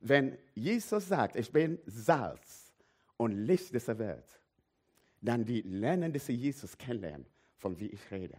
Wenn 0.00 0.36
Jesus 0.54 1.08
sagt, 1.08 1.36
ich 1.36 1.50
bin 1.50 1.78
Salz 1.86 2.70
und 3.16 3.32
Licht 3.32 3.72
dieser 3.72 3.98
Welt, 3.98 4.38
dann 5.22 5.42
die 5.42 5.62
lernen 5.62 6.12
diese 6.12 6.32
Jesus 6.32 6.76
kennenlernen, 6.76 7.24
von 7.56 7.80
wie 7.80 7.86
ich 7.86 8.10
rede, 8.10 8.36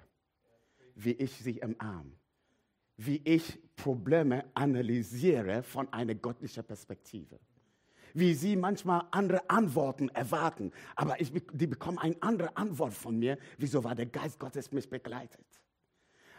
wie 0.93 1.13
ich 1.13 1.31
sie 1.31 1.61
umarme, 1.61 2.11
wie 2.95 3.23
ich 3.25 3.57
Probleme 3.75 4.45
analysiere 4.53 5.63
von 5.63 5.91
einer 5.91 6.13
göttlichen 6.13 6.63
Perspektive 6.63 7.39
wie 8.13 8.33
sie 8.33 8.55
manchmal 8.55 9.03
andere 9.11 9.49
Antworten 9.49 10.09
erwarten. 10.09 10.71
Aber 10.95 11.19
ich, 11.19 11.31
die 11.53 11.67
bekommen 11.67 11.97
eine 11.97 12.15
andere 12.21 12.55
Antwort 12.55 12.93
von 12.93 13.17
mir. 13.17 13.37
Wieso 13.57 13.83
war 13.83 13.95
der 13.95 14.05
Geist 14.05 14.39
Gottes 14.39 14.71
mich 14.71 14.89
begleitet? 14.89 15.45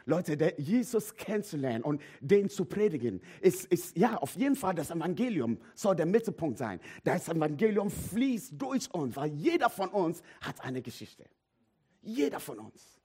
Leute, 0.07 0.37
der 0.37 0.61
Jesus 0.61 1.15
kennenzulernen 1.15 1.83
und 1.83 2.03
den 2.21 2.51
zu 2.51 2.67
predigen, 2.67 3.23
ist, 3.41 3.65
ist 3.67 3.97
ja 3.97 4.17
auf 4.17 4.37
jeden 4.37 4.55
Fall 4.55 4.75
das 4.75 4.91
Evangelium 4.91 5.59
soll 5.75 5.97
der 5.97 6.07
Mittelpunkt 6.07 6.59
sein. 6.59 6.79
Das 7.05 7.29
Evangelium 7.29 7.91
fließt 7.91 8.53
durch 8.61 8.93
uns, 8.93 9.17
weil 9.17 9.33
jeder 9.33 9.71
von 9.71 9.89
uns 9.89 10.23
hat 10.43 10.63
eine 10.63 10.83
Geschichte. 10.83 11.25
Jeder 12.03 12.39
von 12.39 12.59
uns. 12.59 13.01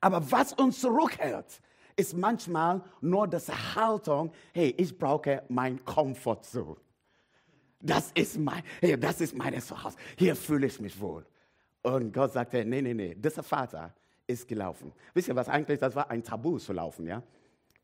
Aber 0.00 0.30
was 0.30 0.54
uns 0.54 0.80
zurückhält, 0.80 1.60
ist 1.94 2.16
manchmal 2.16 2.82
nur 3.02 3.28
das 3.28 3.74
Haltung, 3.74 4.32
hey, 4.54 4.74
ich 4.78 4.96
brauche 4.96 5.42
mein 5.48 5.84
Komfortzone. 5.84 6.76
Das 7.80 8.12
ist 8.12 8.38
mein, 8.38 8.62
das 8.98 9.20
ist 9.20 9.36
meine 9.36 9.60
Zuhause. 9.60 9.96
Hier 10.16 10.36
fühle 10.36 10.66
ich 10.66 10.80
mich 10.80 11.00
wohl. 11.00 11.24
Und 11.82 12.12
Gott 12.12 12.32
sagte, 12.32 12.64
nee, 12.64 12.82
nee, 12.82 12.94
nee, 12.94 13.14
dieser 13.14 13.42
Vater 13.42 13.94
ist 14.26 14.46
gelaufen. 14.46 14.92
Wisst 15.14 15.28
ihr 15.28 15.36
was 15.36 15.48
eigentlich, 15.48 15.78
das 15.78 15.94
war 15.94 16.10
ein 16.10 16.22
Tabu 16.22 16.58
zu 16.58 16.72
laufen, 16.72 17.06
ja? 17.06 17.22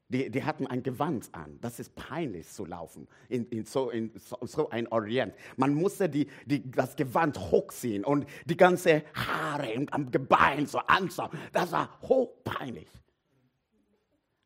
Die, 0.08 0.30
die, 0.30 0.44
hatten 0.44 0.68
ein 0.68 0.84
Gewand 0.84 1.28
an. 1.32 1.58
Das 1.60 1.80
ist 1.80 1.96
peinlich 1.96 2.46
zu 2.48 2.64
laufen 2.64 3.08
in, 3.28 3.44
in, 3.48 3.64
so, 3.64 3.90
in 3.90 4.12
so, 4.14 4.38
so, 4.42 4.70
ein 4.70 4.86
Orient. 4.86 5.34
Man 5.56 5.74
musste 5.74 6.08
die, 6.08 6.28
die, 6.44 6.70
das 6.70 6.94
Gewand 6.94 7.36
hochziehen 7.50 8.04
und 8.04 8.24
die 8.44 8.56
ganze 8.56 9.02
Haare 9.14 9.84
am 9.90 10.08
Gebein 10.12 10.66
so 10.66 10.78
anschauen. 10.78 11.30
Das 11.52 11.72
war 11.72 11.98
hochpeinlich. 12.02 12.86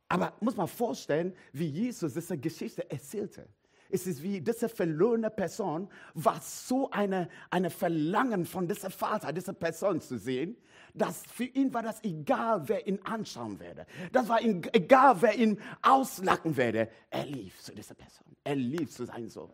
Aber 0.09 0.33
muss 0.40 0.57
man 0.57 0.66
vorstellen, 0.66 1.35
wie 1.52 1.66
Jesus 1.66 2.14
diese 2.14 2.38
Geschichte 2.38 2.90
erzählte. 2.90 3.47
Es 3.90 4.06
ist 4.06 4.23
wie 4.23 4.40
diese 4.40 4.68
verlorene 4.68 5.30
Person, 5.30 5.88
was 6.14 6.68
so 6.68 6.90
eine, 6.90 7.28
eine 7.50 7.70
Verlangen 7.70 8.47
von 8.47 8.68
diesem 8.68 8.90
Vater, 8.90 9.32
dieser 9.32 9.52
Person 9.52 10.00
zu 10.00 10.18
sehen, 10.18 10.56
dass 10.94 11.23
für 11.26 11.44
ihn 11.44 11.73
war 11.73 11.82
das 11.82 12.02
egal, 12.02 12.68
wer 12.68 12.87
ihn 12.87 13.00
anschauen 13.04 13.61
werde. 13.61 13.87
Das 14.12 14.28
war 14.28 14.40
ihm 14.40 14.62
egal, 14.73 15.20
wer 15.23 15.35
ihn 15.37 15.61
auslachen 15.82 16.56
werde. 16.56 16.88
Er 17.11 17.26
lief 17.26 17.61
zu 17.61 17.75
dieser 17.75 17.94
Person. 17.94 18.37
Er 18.44 18.56
lief 18.56 18.90
zu 18.90 19.04
seinem 19.06 19.28
Sohn. 19.28 19.52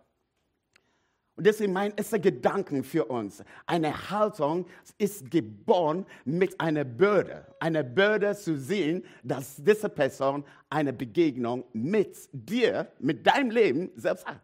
Und 1.37 1.47
deswegen 1.47 1.75
mein 1.75 1.93
erster 1.95 2.19
Gedanke 2.19 2.83
für 2.83 3.05
uns. 3.05 3.45
Eine 3.67 4.11
Haltung 4.11 4.67
ist 4.97 5.31
geboren 5.31 6.07
mit 6.25 6.59
einer 6.59 6.85
Bürde. 6.85 7.47
Eine 7.61 7.85
Bürde 7.85 8.35
zu 8.35 8.57
sehen, 8.57 9.05
dass 9.23 9.57
diese 9.57 9.91
Person 9.91 10.45
eine 10.71 10.95
Begegnung 10.95 11.65
mit 11.75 12.17
dir, 12.33 12.91
mit 12.99 13.27
deinem 13.27 13.51
Leben 13.51 13.91
selbst 13.97 14.27
hat. 14.27 14.41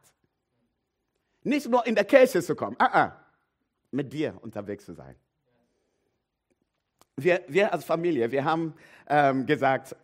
Nicht 1.43 1.69
nur 1.69 1.87
in 1.87 1.95
der 1.95 2.05
Kirche 2.05 2.43
zu 2.43 2.55
kommen, 2.55 2.77
uh 2.81 2.85
-uh, 2.85 3.13
mit 3.91 4.13
dir 4.13 4.35
unterwegs 4.43 4.85
zu 4.85 4.93
sein. 4.93 5.17
Wir, 7.17 7.43
wir 7.49 7.73
als 7.73 7.85
Familie, 7.85 8.31
wir 8.31 8.45
haben 8.45 8.75
ähm, 9.09 9.47
gesagt, 9.47 9.97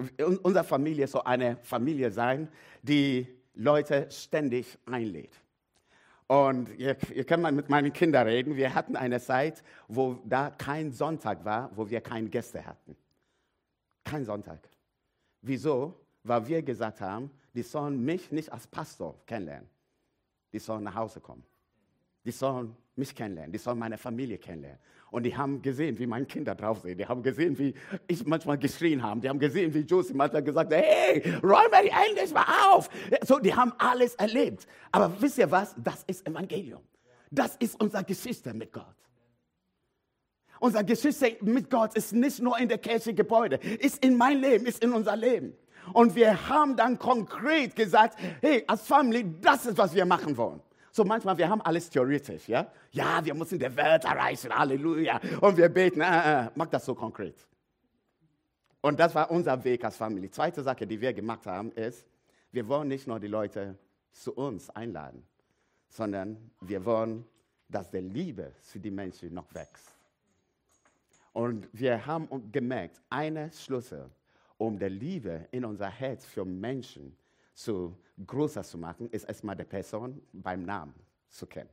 unsere 0.42 0.64
Familie 0.64 1.06
soll 1.06 1.22
eine 1.24 1.58
Familie 1.62 2.10
sein, 2.10 2.48
die 2.82 3.26
Leute 3.54 4.10
ständig 4.10 4.78
einlädt. 4.86 5.32
Und 6.28 6.68
ihr, 6.78 6.94
ihr 7.14 7.24
könnt 7.24 7.42
mal 7.42 7.52
mit 7.52 7.70
meinen 7.70 7.90
Kindern 7.92 8.26
reden. 8.26 8.54
Wir 8.54 8.74
hatten 8.74 8.96
eine 8.96 9.18
Zeit, 9.18 9.64
wo 9.88 10.20
da 10.24 10.50
kein 10.50 10.92
Sonntag 10.92 11.42
war, 11.44 11.70
wo 11.74 11.88
wir 11.88 12.02
keine 12.02 12.28
Gäste 12.28 12.64
hatten. 12.64 12.94
Kein 14.04 14.26
Sonntag. 14.26 14.60
Wieso? 15.40 15.98
Weil 16.22 16.46
wir 16.46 16.62
gesagt 16.62 17.00
haben, 17.00 17.30
die 17.54 17.62
sollen 17.62 18.04
mich 18.04 18.30
nicht 18.30 18.52
als 18.52 18.66
Pastor 18.66 19.18
kennenlernen. 19.24 19.68
Die 20.52 20.58
sollen 20.58 20.84
nach 20.84 20.94
Hause 20.94 21.20
kommen. 21.20 21.44
Die 22.24 22.30
sollen 22.30 22.76
mich 22.98 23.14
kennenlernen. 23.14 23.52
Die 23.52 23.58
sollen 23.58 23.78
meine 23.78 23.96
Familie 23.96 24.38
kennenlernen. 24.38 24.80
Und 25.10 25.22
die 25.22 25.34
haben 25.34 25.62
gesehen, 25.62 25.98
wie 25.98 26.06
meine 26.06 26.26
Kinder 26.26 26.54
drauf 26.54 26.80
sind. 26.80 26.98
Die 26.98 27.06
haben 27.06 27.22
gesehen, 27.22 27.58
wie 27.58 27.72
ich 28.06 28.26
manchmal 28.26 28.58
geschrien 28.58 29.02
habe. 29.02 29.20
Die 29.20 29.28
haben 29.28 29.38
gesehen, 29.38 29.72
wie 29.72 29.80
Josie 29.80 30.12
manchmal 30.12 30.42
gesagt 30.42 30.72
hat, 30.72 30.80
hey, 30.84 31.22
räum 31.42 31.70
die 31.82 31.88
endlich 31.88 32.32
mal 32.32 32.44
auf. 32.70 32.90
So, 33.22 33.38
die 33.38 33.54
haben 33.54 33.72
alles 33.78 34.14
erlebt. 34.16 34.66
Aber 34.92 35.10
wisst 35.18 35.38
ihr 35.38 35.50
was? 35.50 35.74
Das 35.78 36.04
ist 36.06 36.26
Evangelium. 36.26 36.82
Das 37.30 37.56
ist 37.56 37.80
unsere 37.80 38.04
Geschichte 38.04 38.52
mit 38.52 38.72
Gott. 38.72 38.96
Unsere 40.60 40.84
Geschichte 40.84 41.36
mit 41.40 41.70
Gott 41.70 41.94
ist 41.94 42.12
nicht 42.12 42.40
nur 42.40 42.58
in 42.58 42.68
der 42.68 42.78
Kirche 42.78 43.14
Gebäude, 43.14 43.56
ist 43.56 44.04
in 44.04 44.16
mein 44.16 44.40
Leben, 44.40 44.66
ist 44.66 44.82
in 44.82 44.92
unser 44.92 45.16
Leben. 45.16 45.56
Und 45.92 46.14
wir 46.14 46.48
haben 46.48 46.76
dann 46.76 46.98
konkret 46.98 47.74
gesagt, 47.76 48.18
hey, 48.40 48.64
als 48.66 48.82
Familie, 48.82 49.34
das 49.40 49.66
ist, 49.66 49.78
was 49.78 49.94
wir 49.94 50.04
machen 50.04 50.36
wollen. 50.36 50.60
So 50.98 51.04
manchmal, 51.04 51.38
wir 51.38 51.48
haben 51.48 51.60
alles 51.60 51.88
theoretisch, 51.88 52.48
ja? 52.48 52.66
Ja, 52.90 53.24
wir 53.24 53.32
müssen 53.32 53.56
die 53.56 53.76
Welt 53.76 54.02
erreichen, 54.02 54.52
Halleluja. 54.52 55.20
Und 55.40 55.56
wir 55.56 55.68
beten, 55.68 56.00
äh, 56.00 56.46
äh, 56.46 56.50
mach 56.56 56.66
das 56.66 56.84
so 56.84 56.92
konkret. 56.92 57.36
Und 58.80 58.98
das 58.98 59.14
war 59.14 59.30
unser 59.30 59.62
Weg 59.62 59.84
als 59.84 59.96
Familie. 59.96 60.28
Zweite 60.28 60.60
Sache, 60.60 60.88
die 60.88 61.00
wir 61.00 61.12
gemacht 61.12 61.46
haben, 61.46 61.70
ist, 61.70 62.04
wir 62.50 62.66
wollen 62.66 62.88
nicht 62.88 63.06
nur 63.06 63.20
die 63.20 63.28
Leute 63.28 63.78
zu 64.10 64.32
uns 64.32 64.70
einladen, 64.70 65.22
sondern 65.88 66.50
wir 66.62 66.84
wollen, 66.84 67.24
dass 67.68 67.88
die 67.88 67.98
Liebe 67.98 68.52
für 68.60 68.80
die 68.80 68.90
Menschen 68.90 69.32
noch 69.32 69.54
wächst. 69.54 69.94
Und 71.32 71.68
wir 71.72 72.04
haben 72.04 72.50
gemerkt, 72.50 73.00
eine 73.08 73.52
Schlüssel, 73.52 74.10
um 74.56 74.76
die 74.76 74.86
Liebe 74.86 75.46
in 75.52 75.64
unser 75.64 75.90
Herz 75.90 76.24
für 76.24 76.44
Menschen 76.44 77.12
zu 77.12 77.27
zu 77.58 77.98
größer 78.24 78.62
zu 78.62 78.78
machen, 78.78 79.10
ist 79.10 79.24
erstmal 79.24 79.56
die 79.56 79.64
Person 79.64 80.22
beim 80.32 80.62
Namen 80.62 80.94
zu 81.28 81.44
kennen. 81.46 81.70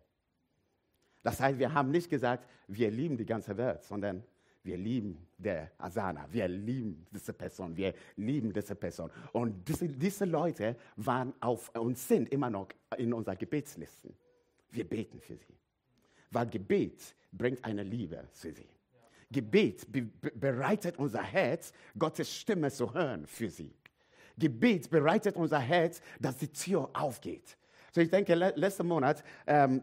Das 1.21 1.39
heißt, 1.39 1.59
wir 1.59 1.71
haben 1.71 1.91
nicht 1.91 2.09
gesagt, 2.09 2.47
wir 2.67 2.89
lieben 2.89 3.17
die 3.17 3.25
ganze 3.25 3.55
Welt, 3.55 3.83
sondern 3.83 4.23
wir 4.63 4.77
lieben 4.77 5.27
der 5.37 5.71
Asana, 5.77 6.27
wir 6.31 6.47
lieben 6.47 7.05
diese 7.11 7.33
Person, 7.33 7.77
wir 7.77 7.93
lieben 8.15 8.51
diese 8.51 8.75
Person. 8.75 9.11
Und 9.31 9.67
diese, 9.67 9.87
diese 9.87 10.25
Leute 10.25 10.75
waren 10.95 11.33
auf 11.39 11.69
und 11.75 11.97
sind 11.99 12.29
immer 12.29 12.49
noch 12.49 12.69
in 12.97 13.13
unserer 13.13 13.35
Gebetslisten. 13.35 14.11
Wir 14.71 14.89
beten 14.89 15.19
für 15.19 15.37
sie. 15.37 15.55
Weil 16.31 16.47
Gebet 16.47 17.15
bringt 17.31 17.63
eine 17.63 17.83
Liebe 17.83 18.27
zu 18.31 18.51
sie. 18.51 18.67
Gebet 19.31 19.91
be 19.91 20.09
bereitet 20.33 20.97
unser 20.97 21.21
Herz, 21.21 21.71
Gottes 21.97 22.31
Stimme 22.35 22.71
zu 22.71 22.91
hören 22.91 23.27
für 23.27 23.49
sie. 23.49 23.71
Gebet 24.37 24.89
bereitet 24.89 25.35
unser 25.35 25.59
Herz, 25.59 26.01
dass 26.19 26.37
die 26.37 26.51
Tür 26.51 26.89
aufgeht. 26.93 27.57
So 27.91 28.01
ich 28.01 28.09
denke, 28.09 28.35
le 28.35 28.53
letzten 28.55 28.87
Monat, 28.87 29.23
ähm, 29.47 29.81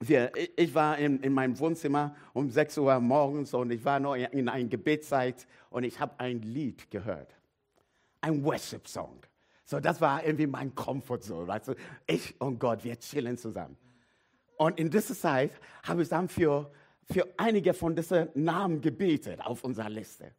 wir, 0.00 0.32
ich 0.56 0.74
war 0.74 0.98
in, 0.98 1.20
in 1.20 1.32
meinem 1.32 1.58
Wohnzimmer 1.58 2.14
um 2.32 2.50
6 2.50 2.78
Uhr 2.78 2.98
morgens 2.98 3.54
und 3.54 3.70
ich 3.70 3.84
war 3.84 4.00
noch 4.00 4.14
in 4.14 4.48
einer 4.48 4.68
Gebetszeit 4.68 5.46
und 5.70 5.84
ich 5.84 6.00
habe 6.00 6.18
ein 6.18 6.42
Lied 6.42 6.90
gehört. 6.90 7.36
Ein 8.20 8.42
Worship-Song. 8.44 9.20
So, 9.64 9.80
das 9.80 10.00
war 10.00 10.24
irgendwie 10.24 10.46
mein 10.46 10.74
Comfort-Zone. 10.74 11.46
Weißt 11.46 11.68
du? 11.68 11.74
Ich 12.06 12.40
und 12.40 12.58
Gott, 12.58 12.84
wir 12.84 12.98
chillen 12.98 13.36
zusammen. 13.36 13.76
Und 14.56 14.78
in 14.78 14.90
dieser 14.90 15.14
Zeit 15.14 15.52
habe 15.82 16.02
ich 16.02 16.08
dann 16.08 16.28
für, 16.28 16.70
für 17.10 17.26
einige 17.36 17.72
von 17.74 17.94
diesen 17.94 18.28
Namen 18.34 18.80
gebetet 18.80 19.40
auf 19.40 19.64
unserer 19.64 19.88
Liste. 19.88 20.32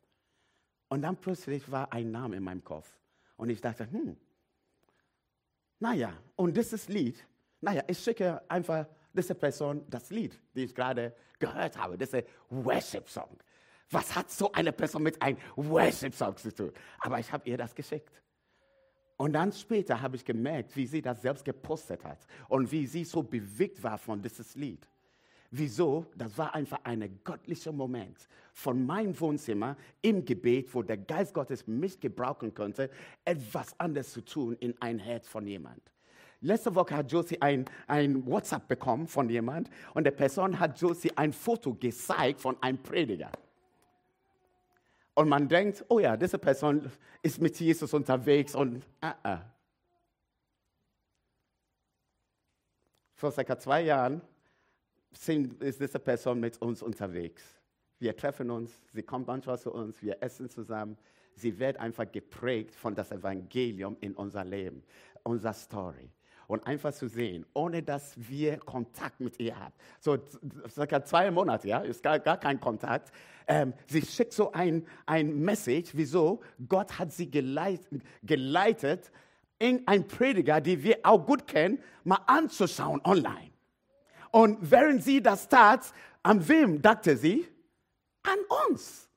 Und 0.90 1.02
dann 1.02 1.18
plötzlich 1.18 1.72
war 1.72 1.92
ein 1.92 2.12
Name 2.12 2.36
in 2.36 2.44
meinem 2.44 2.64
Kopf. 2.64 2.88
Und 3.36 3.50
ich 3.50 3.62
dachte, 3.62 3.90
hm, 3.90 4.16
naja, 5.80 6.14
und 6.36 6.56
dieses 6.56 6.88
Lied, 6.88 7.26
naja, 7.62 7.84
ich 7.88 8.00
schicke 8.00 8.42
einfach 8.50 8.88
diese 9.14 9.36
Person 9.36 9.86
das 9.90 10.10
Lied, 10.10 10.40
die 10.56 10.64
ich 10.64 10.76
gerade 10.76 11.16
gehört 11.40 11.78
habe, 11.78 11.98
diese 11.98 12.24
Worship-Song. 12.50 13.38
Was 13.90 14.16
hat 14.16 14.32
so 14.32 14.52
eine 14.52 14.72
Person 14.72 15.04
mit 15.04 15.22
einem 15.22 15.38
Worship-Song 15.56 16.38
zu 16.38 16.54
tun? 16.54 16.72
Aber 17.00 17.20
ich 17.20 17.32
habe 17.32 17.48
ihr 17.50 17.58
das 17.58 17.76
geschickt. 17.76 18.12
Und 19.18 19.34
dann 19.34 19.52
später 19.52 20.02
habe 20.02 20.16
ich 20.16 20.26
gemerkt, 20.26 20.76
wie 20.76 20.88
sie 20.88 21.02
das 21.02 21.22
selbst 21.22 21.46
gepostet 21.46 22.04
hat 22.04 22.26
und 22.50 22.72
wie 22.72 22.88
sie 22.88 23.04
so 23.04 23.22
bewegt 23.22 23.84
war 23.84 23.98
von 23.98 24.22
dieses 24.22 24.56
Lied. 24.56 24.88
Wieso? 25.56 26.08
Das 26.16 26.36
war 26.36 26.56
einfach 26.56 26.80
ein 26.84 27.20
göttlicher 27.24 27.72
Moment 27.72 28.28
von 28.54 28.84
meinem 28.84 29.20
Wohnzimmer 29.20 29.78
im 30.02 30.26
Gebet, 30.26 30.74
wo 30.74 30.82
der 30.82 30.98
Geist 30.98 31.32
Gottes 31.32 31.68
mich 31.68 32.00
gebrauchen 32.00 32.56
könnte, 32.56 32.90
etwas 33.24 33.80
anderes 33.80 34.12
zu 34.14 34.22
tun 34.22 34.56
in 34.60 34.74
ein 34.82 34.98
Herz 34.98 35.28
von 35.28 35.46
jemand. 35.46 35.80
Letzte 36.42 36.74
Woche 36.74 36.98
hat 36.98 37.12
Josie 37.12 37.40
ein, 37.40 37.66
ein 37.86 38.26
WhatsApp 38.26 38.68
bekommen 38.68 39.08
von 39.08 39.30
jemand 39.30 39.70
und 39.94 40.06
der 40.06 40.12
Person 40.12 40.60
hat 40.60 40.82
Josie 40.82 41.12
ein 41.16 41.32
Foto 41.32 41.76
gezeigt 41.76 42.42
von 42.42 42.58
einem 42.60 42.82
Prediger. 42.82 43.32
Und 45.14 45.30
man 45.30 45.48
denkt, 45.48 45.86
oh 45.88 46.00
ja, 46.00 46.18
diese 46.18 46.40
Person 46.40 46.92
ist 47.22 47.40
mit 47.40 47.60
Jesus 47.60 47.94
unterwegs 47.94 48.56
und 48.56 48.78
uh 49.04 49.08
-uh. 49.24 49.40
Vor 53.14 53.32
circa 53.32 53.60
zwei 53.60 53.82
Jahren 53.84 54.20
sind, 55.18 55.62
ist 55.62 55.80
diese 55.80 56.00
Person 56.00 56.40
mit 56.40 56.62
uns 56.62 56.82
unterwegs. 56.82 57.44
Wir 58.00 58.16
treffen 58.16 58.50
uns, 58.50 58.82
sie 58.92 59.04
kommt 59.04 59.28
manchmal 59.28 59.60
zu 59.60 59.72
uns, 59.72 60.02
wir 60.02 60.22
essen 60.22 60.50
zusammen. 60.50 60.98
Sie 61.36 61.58
wird 61.58 61.78
einfach 61.78 62.12
geprägt 62.12 62.76
von 62.76 62.94
das 62.94 63.12
Evangelium 63.12 63.98
in 64.02 64.14
unser 64.14 64.44
Leben, 64.44 64.84
unserer 65.24 65.54
Story. 65.54 66.10
Und 66.48 66.68
einfach 66.68 66.94
zu 66.94 67.08
sehen, 67.08 67.46
ohne 67.54 67.82
dass 67.82 68.14
wir 68.18 68.58
Kontakt 68.58 69.22
mit 69.22 69.40
ihr 69.40 69.58
haben. 69.58 69.74
So 70.02 70.18
circa 70.70 71.04
zwei 71.04 71.32
Monate, 71.32 71.70
ja, 71.70 71.80
ist 71.80 72.04
gar, 72.04 72.20
gar 72.20 72.38
kein 72.38 72.60
Kontakt. 72.60 73.12
Ähm, 73.48 73.74
sie 73.88 74.02
schickt 74.02 74.34
so 74.34 74.52
ein, 74.52 74.86
ein 75.06 75.40
Message, 75.40 75.92
wieso 75.94 76.42
Gott 76.68 77.00
hat 77.00 77.14
sie 77.14 77.32
geleitet, 77.32 78.04
geleitet 78.22 79.12
in 79.58 79.88
ein 79.88 80.06
Prediger, 80.06 80.60
die 80.60 80.84
wir 80.84 81.00
auch 81.04 81.26
gut 81.26 81.48
kennen, 81.48 81.80
mal 82.04 82.20
anzuschauen 82.28 83.00
online. 83.06 83.53
Und 84.34 84.58
während 84.72 85.04
sie 85.04 85.22
das 85.22 85.48
tat, 85.48 85.94
an 86.24 86.46
wem 86.48 86.82
dachte 86.82 87.16
sie? 87.16 87.48
An 88.24 88.40
uns. 88.68 89.08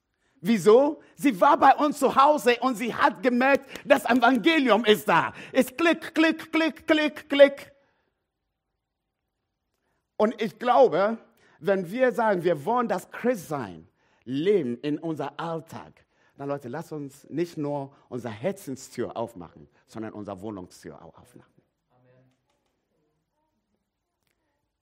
Wieso? 0.43 1.01
Sie 1.15 1.41
war 1.41 1.57
bei 1.57 1.75
uns 1.75 1.99
zu 1.99 2.15
Hause 2.15 2.59
und 2.61 2.77
sie 2.77 2.95
hat 2.95 3.23
gemerkt, 3.23 3.67
das 3.87 4.05
Evangelium 4.05 4.85
ist 4.85 5.09
da. 5.09 5.33
Es 5.53 5.75
klick, 5.75 6.15
klick, 6.15 6.53
klick, 6.53 6.87
klick, 6.87 7.31
klick. 7.31 7.73
Und 10.19 10.41
ich 10.41 10.59
glaube, 10.59 11.17
wenn 11.61 11.91
wir 11.91 12.13
sagen, 12.13 12.45
wir 12.45 12.63
wollen 12.67 12.87
das 12.87 13.11
Christsein 13.11 13.89
leben 14.25 14.79
in 14.83 14.99
unser 14.99 15.41
Alltag, 15.41 16.05
dann 16.37 16.51
Leute, 16.51 16.69
lass 16.69 16.93
uns 16.93 17.27
nicht 17.31 17.57
nur 17.57 17.91
unsere 18.11 18.35
Herzenstür 18.35 19.17
aufmachen, 19.17 19.67
sondern 19.87 20.13
unsere 20.13 20.39
Wohnungstür 20.43 21.03
auch 21.03 21.17
aufmachen. 21.17 21.63
Amen. 21.91 22.31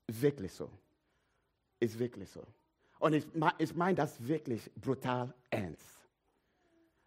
Wirklich 0.06 0.52
so. 0.52 0.70
Ist 1.80 1.98
wirklich 1.98 2.30
so. 2.30 2.46
Und 2.98 3.14
ich, 3.14 3.26
ich 3.58 3.74
meine 3.74 3.96
das 3.96 4.26
wirklich 4.26 4.70
brutal 4.74 5.34
ernst. 5.50 6.00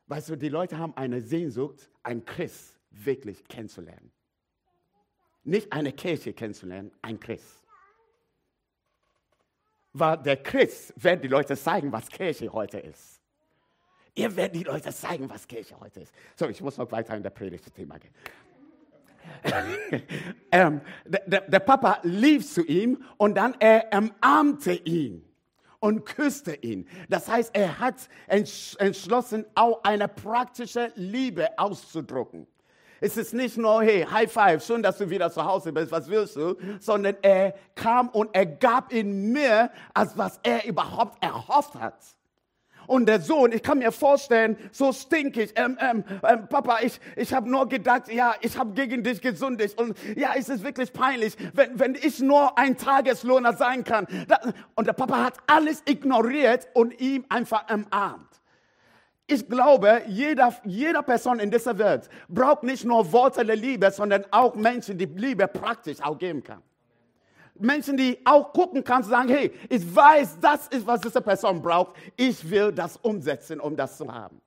Weißt 0.08 0.30
du, 0.30 0.36
die 0.36 0.50
Leute 0.50 0.78
haben 0.78 0.96
eine 0.96 1.22
Sehnsucht, 1.22 1.90
einen 2.04 2.24
Christ 2.24 2.78
wirklich 2.92 3.44
kennenzulernen. 3.48 4.12
Nicht 5.44 5.72
eine 5.72 5.92
Kirche 5.94 6.34
kennenzulernen, 6.34 6.92
ein 7.02 7.20
Christ. 7.20 7.62
Weil 9.94 10.18
der 10.18 10.38
Christ 10.38 10.94
wird 10.96 11.24
die 11.24 11.28
Leute 11.28 11.58
zeigen, 11.58 11.92
was 11.92 12.08
Kirche 12.10 12.52
heute 12.52 12.80
ist. 12.80 13.22
Ihr 14.14 14.36
werdet 14.36 14.56
die 14.56 14.64
Leute 14.64 14.92
zeigen, 14.94 15.30
was 15.30 15.48
Kirche 15.48 15.80
heute 15.80 16.02
ist. 16.02 16.14
So, 16.36 16.48
ich 16.48 16.62
muss 16.62 16.78
noch 16.78 16.92
weiter 16.92 17.16
in 17.16 17.24
der 17.24 17.30
Predigt-Thema 17.30 18.00
gehen. 18.00 18.14
ähm, 20.52 20.82
der, 21.06 21.42
der, 21.42 21.60
Papa 21.60 22.00
lief 22.04 22.52
zu 22.52 22.64
ihm 22.66 23.04
und 23.18 23.36
dann 23.36 23.56
er 23.60 23.88
umarmte 23.94 24.74
ihn 24.74 25.24
und 25.80 26.06
küsste 26.06 26.56
ihn. 26.56 26.88
Das 27.10 27.28
heißt, 27.28 27.56
er 27.56 27.80
hat 27.80 27.96
entschlossen, 28.28 29.46
auch 29.56 29.84
eine 29.84 30.08
praktische 30.08 30.92
Liebe 30.96 31.58
auszudrücken. 31.58 32.48
Es 33.00 33.16
ist 33.16 33.34
nicht 33.34 33.58
nur, 33.58 33.84
hey, 33.84 34.06
High 34.10 34.32
Five, 34.32 34.66
schön, 34.66 34.82
dass 34.82 34.98
du 34.98 35.10
wieder 35.10 35.32
zu 35.32 35.46
Hause 35.46 35.72
bist, 35.72 35.92
was 35.92 36.10
willst 36.10 36.36
du? 36.36 36.56
Sondern 36.80 37.16
er 37.22 37.54
kam 37.76 38.10
und 38.10 38.34
er 38.34 38.46
gab 38.46 38.92
ihm 38.92 39.32
mehr, 39.32 39.72
als 39.94 40.18
was 40.18 40.40
er 40.42 40.66
überhaupt 40.66 41.24
erhofft 41.24 41.76
hat. 41.76 42.17
Und 42.88 43.08
der 43.08 43.20
Sohn, 43.20 43.52
ich 43.52 43.62
kann 43.62 43.80
mir 43.80 43.92
vorstellen, 43.92 44.58
so 44.72 44.94
stinkig, 44.94 45.52
ähm, 45.56 45.78
ähm, 45.80 46.04
ähm, 46.24 46.48
Papa, 46.48 46.80
ich, 46.82 47.00
ich 47.18 47.34
habe 47.34 47.50
nur 47.50 47.68
gedacht, 47.68 48.12
ja, 48.12 48.34
ich 48.42 48.58
habe 48.58 48.72
gegen 48.72 49.04
dich 49.04 49.22
gesündigt. 49.22 49.80
Und 49.80 49.98
ja, 50.16 50.32
es 50.36 50.48
ist 50.48 50.64
wirklich 50.64 50.94
peinlich, 50.94 51.36
wenn, 51.54 51.78
wenn 51.78 51.96
ich 51.96 52.20
nur 52.20 52.58
ein 52.58 52.78
Tageslohner 52.78 53.54
sein 53.54 53.84
kann. 53.84 54.08
und 54.76 54.88
der 54.88 54.94
Papa 54.94 55.26
hat 55.26 55.34
alles 55.48 55.84
ignoriert 55.86 56.68
und 56.74 57.00
ihm 57.02 57.26
einfach 57.28 57.66
umarmt. 57.70 58.26
Ich 59.30 59.50
glaube, 59.50 60.04
jeder, 60.08 60.56
jeder 60.64 61.04
Person 61.04 61.40
in 61.40 61.52
dieser 61.52 61.78
Welt 61.78 62.10
braucht 62.30 62.64
nicht 62.64 62.86
nur 62.86 63.12
Worte 63.12 63.46
der 63.46 63.58
Liebe, 63.58 63.92
sondern 63.92 64.24
auch 64.32 64.56
Menschen, 64.56 64.98
die 64.98 65.06
Liebe 65.06 65.50
praktisch 65.50 66.02
auch 66.02 66.18
geben 66.18 66.42
kann. 66.42 66.64
Menschen, 67.60 67.98
die 67.98 68.20
auch 68.26 68.54
gucken 68.54 68.84
kann, 68.84 69.04
zu 69.04 69.10
sagen, 69.10 69.30
hey, 69.30 69.52
ich 69.70 69.96
weiß, 69.96 70.40
das 70.40 70.68
ist, 70.68 70.86
was 70.86 71.02
diese 71.02 71.22
Person 71.22 71.62
braucht. 71.62 71.96
Ich 72.16 72.50
will 72.50 72.72
das 72.72 72.98
umsetzen, 72.98 73.60
um 73.60 73.76
das 73.76 73.98
zu 73.98 74.12
haben. 74.12 74.42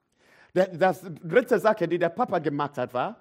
Das 0.52 1.02
dritte 1.22 1.58
Sache, 1.58 1.86
die 1.86 1.98
der 1.98 2.08
Papa 2.08 2.38
gemacht 2.38 2.76
hat, 2.78 2.92
war, 2.92 3.16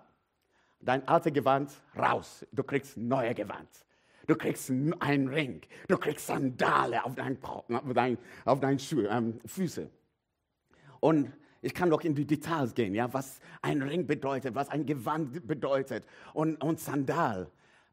dein 0.79 1.07
altes 1.07 1.33
Gewand 1.33 1.71
raus. 1.97 2.45
Du 2.51 2.63
kriegst 2.63 2.97
neue 2.97 3.33
Gewand. 3.33 3.69
Du 4.27 4.35
kriegst 4.35 4.69
einen 4.69 5.27
Ring. 5.27 5.61
Du 5.87 5.97
kriegst 5.97 6.27
Sandale 6.27 7.03
auf 7.03 7.15
deinen 7.15 7.37
auf 7.43 7.93
dein, 7.93 8.17
auf 8.45 8.59
dein 8.59 8.79
Schuhe, 8.79 9.07
ähm, 9.07 9.39
Füße. 9.45 9.89
Und 10.99 11.31
ich 11.61 11.73
kann 11.73 11.89
doch 11.89 12.01
in 12.01 12.15
die 12.15 12.25
Details 12.25 12.73
gehen, 12.73 12.93
ja, 12.93 13.11
was 13.13 13.39
ein 13.61 13.81
Ring 13.81 14.07
bedeutet, 14.07 14.55
was 14.55 14.69
ein 14.69 14.85
Gewand 14.85 15.45
bedeutet 15.47 16.05
und, 16.33 16.55
und 16.63 16.79
Sandal. 16.79 17.49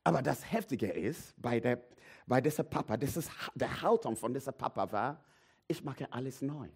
Aber 0.07 0.23
das 0.23 0.53
Heftige 0.53 0.87
ist, 0.87 1.35
bei, 1.37 1.59
der, 1.59 1.83
bei 2.29 2.41
dieser 2.41 2.63
Papa, 2.63 2.97
das 2.97 3.17
ist, 3.17 3.29
der 3.57 3.83
Haltung 3.83 4.15
von 4.15 4.33
dieser 4.33 4.53
Papa 4.53 4.93
war, 4.93 5.21
ich 5.67 5.83
mache 5.83 6.13
alles 6.13 6.43
neu. 6.43 6.69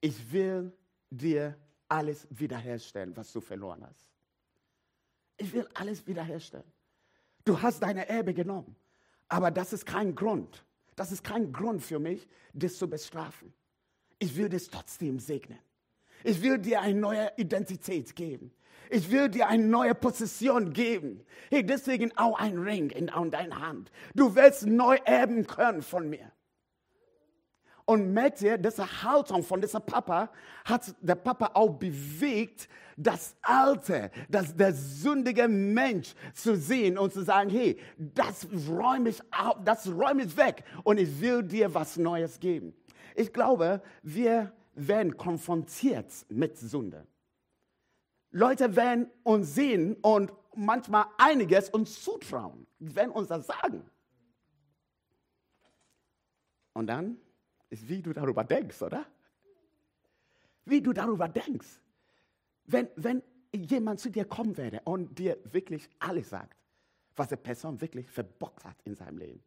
Ich 0.00 0.30
will 0.30 0.72
dir 1.10 1.58
alles 1.88 2.28
wiederherstellen, 2.30 3.16
was 3.16 3.32
du 3.32 3.40
verloren 3.40 3.84
hast. 3.84 4.08
Ich 5.36 5.52
will 5.52 5.66
alles 5.74 6.06
wiederherstellen. 6.06 6.72
Du 7.44 7.60
hast 7.60 7.80
deine 7.80 8.08
Erbe 8.08 8.34
genommen, 8.34 8.76
aber 9.26 9.50
das 9.50 9.72
ist 9.72 9.84
kein 9.84 10.14
Grund. 10.14 10.64
Das 10.94 11.10
ist 11.10 11.24
kein 11.24 11.52
Grund 11.52 11.82
für 11.82 11.98
mich, 11.98 12.28
das 12.52 12.78
zu 12.78 12.88
bestrafen. 12.88 13.52
Ich 14.20 14.36
will 14.36 14.48
das 14.48 14.68
trotzdem 14.68 15.18
segnen. 15.18 15.58
Ich 16.22 16.40
will 16.40 16.56
dir 16.56 16.82
eine 16.82 17.00
neue 17.00 17.32
Identität 17.36 18.14
geben. 18.14 18.52
Ich 18.90 19.10
will 19.10 19.28
dir 19.28 19.48
eine 19.48 19.64
neue 19.64 19.94
Position 19.94 20.72
geben. 20.72 21.24
Hey, 21.48 21.64
deswegen 21.64 22.16
auch 22.16 22.38
ein 22.38 22.58
Ring 22.58 22.90
in, 22.90 23.08
in 23.08 23.30
deiner 23.30 23.60
Hand. 23.60 23.90
Du 24.14 24.34
wirst 24.34 24.66
neu 24.66 24.98
erben 25.04 25.46
können 25.46 25.82
von 25.82 26.10
mir. 26.10 26.32
Und 27.84 28.12
merkt 28.12 28.42
ihr, 28.42 28.58
diese 28.58 29.02
Haltung 29.02 29.42
von 29.42 29.60
dieser 29.60 29.80
Papa 29.80 30.30
hat 30.64 30.94
der 31.00 31.16
Papa 31.16 31.50
auch 31.54 31.70
bewegt, 31.70 32.68
das 32.96 33.34
Alte, 33.42 34.10
das, 34.28 34.54
der 34.54 34.74
sündige 34.74 35.48
Mensch 35.48 36.14
zu 36.34 36.56
sehen 36.56 36.98
und 36.98 37.12
zu 37.12 37.22
sagen, 37.22 37.50
hey, 37.50 37.78
das 37.96 38.46
räume 38.68 39.08
ich, 39.08 39.20
auf, 39.32 39.56
das 39.64 39.88
räume 39.88 40.24
ich 40.24 40.36
weg 40.36 40.64
und 40.84 40.98
ich 40.98 41.20
will 41.20 41.42
dir 41.42 41.72
was 41.74 41.96
Neues 41.96 42.38
geben. 42.38 42.74
Ich 43.16 43.32
glaube, 43.32 43.82
wir 44.02 44.52
werden 44.74 45.16
konfrontiert 45.16 46.12
mit 46.28 46.58
Sünde. 46.58 47.06
Leute 48.30 48.76
werden 48.76 49.10
uns 49.24 49.54
sehen 49.54 49.96
und 50.02 50.32
manchmal 50.54 51.06
einiges 51.18 51.68
uns 51.70 52.02
zutrauen, 52.02 52.66
werden 52.78 53.10
uns 53.10 53.28
das 53.28 53.46
sagen. 53.46 53.88
Und 56.72 56.86
dann 56.86 57.16
ist, 57.70 57.88
wie 57.88 58.02
du 58.02 58.12
darüber 58.12 58.44
denkst, 58.44 58.80
oder? 58.82 59.04
Wie 60.64 60.80
du 60.80 60.92
darüber 60.92 61.28
denkst. 61.28 61.80
Wenn, 62.66 62.88
wenn 62.94 63.22
jemand 63.52 63.98
zu 63.98 64.10
dir 64.10 64.24
kommen 64.24 64.56
werde 64.56 64.80
und 64.84 65.18
dir 65.18 65.36
wirklich 65.44 65.88
alles 65.98 66.30
sagt, 66.30 66.56
was 67.16 67.28
die 67.28 67.36
Person 67.36 67.80
wirklich 67.80 68.08
verbockt 68.08 68.64
hat 68.64 68.76
in 68.84 68.94
seinem 68.94 69.18
Leben, 69.18 69.42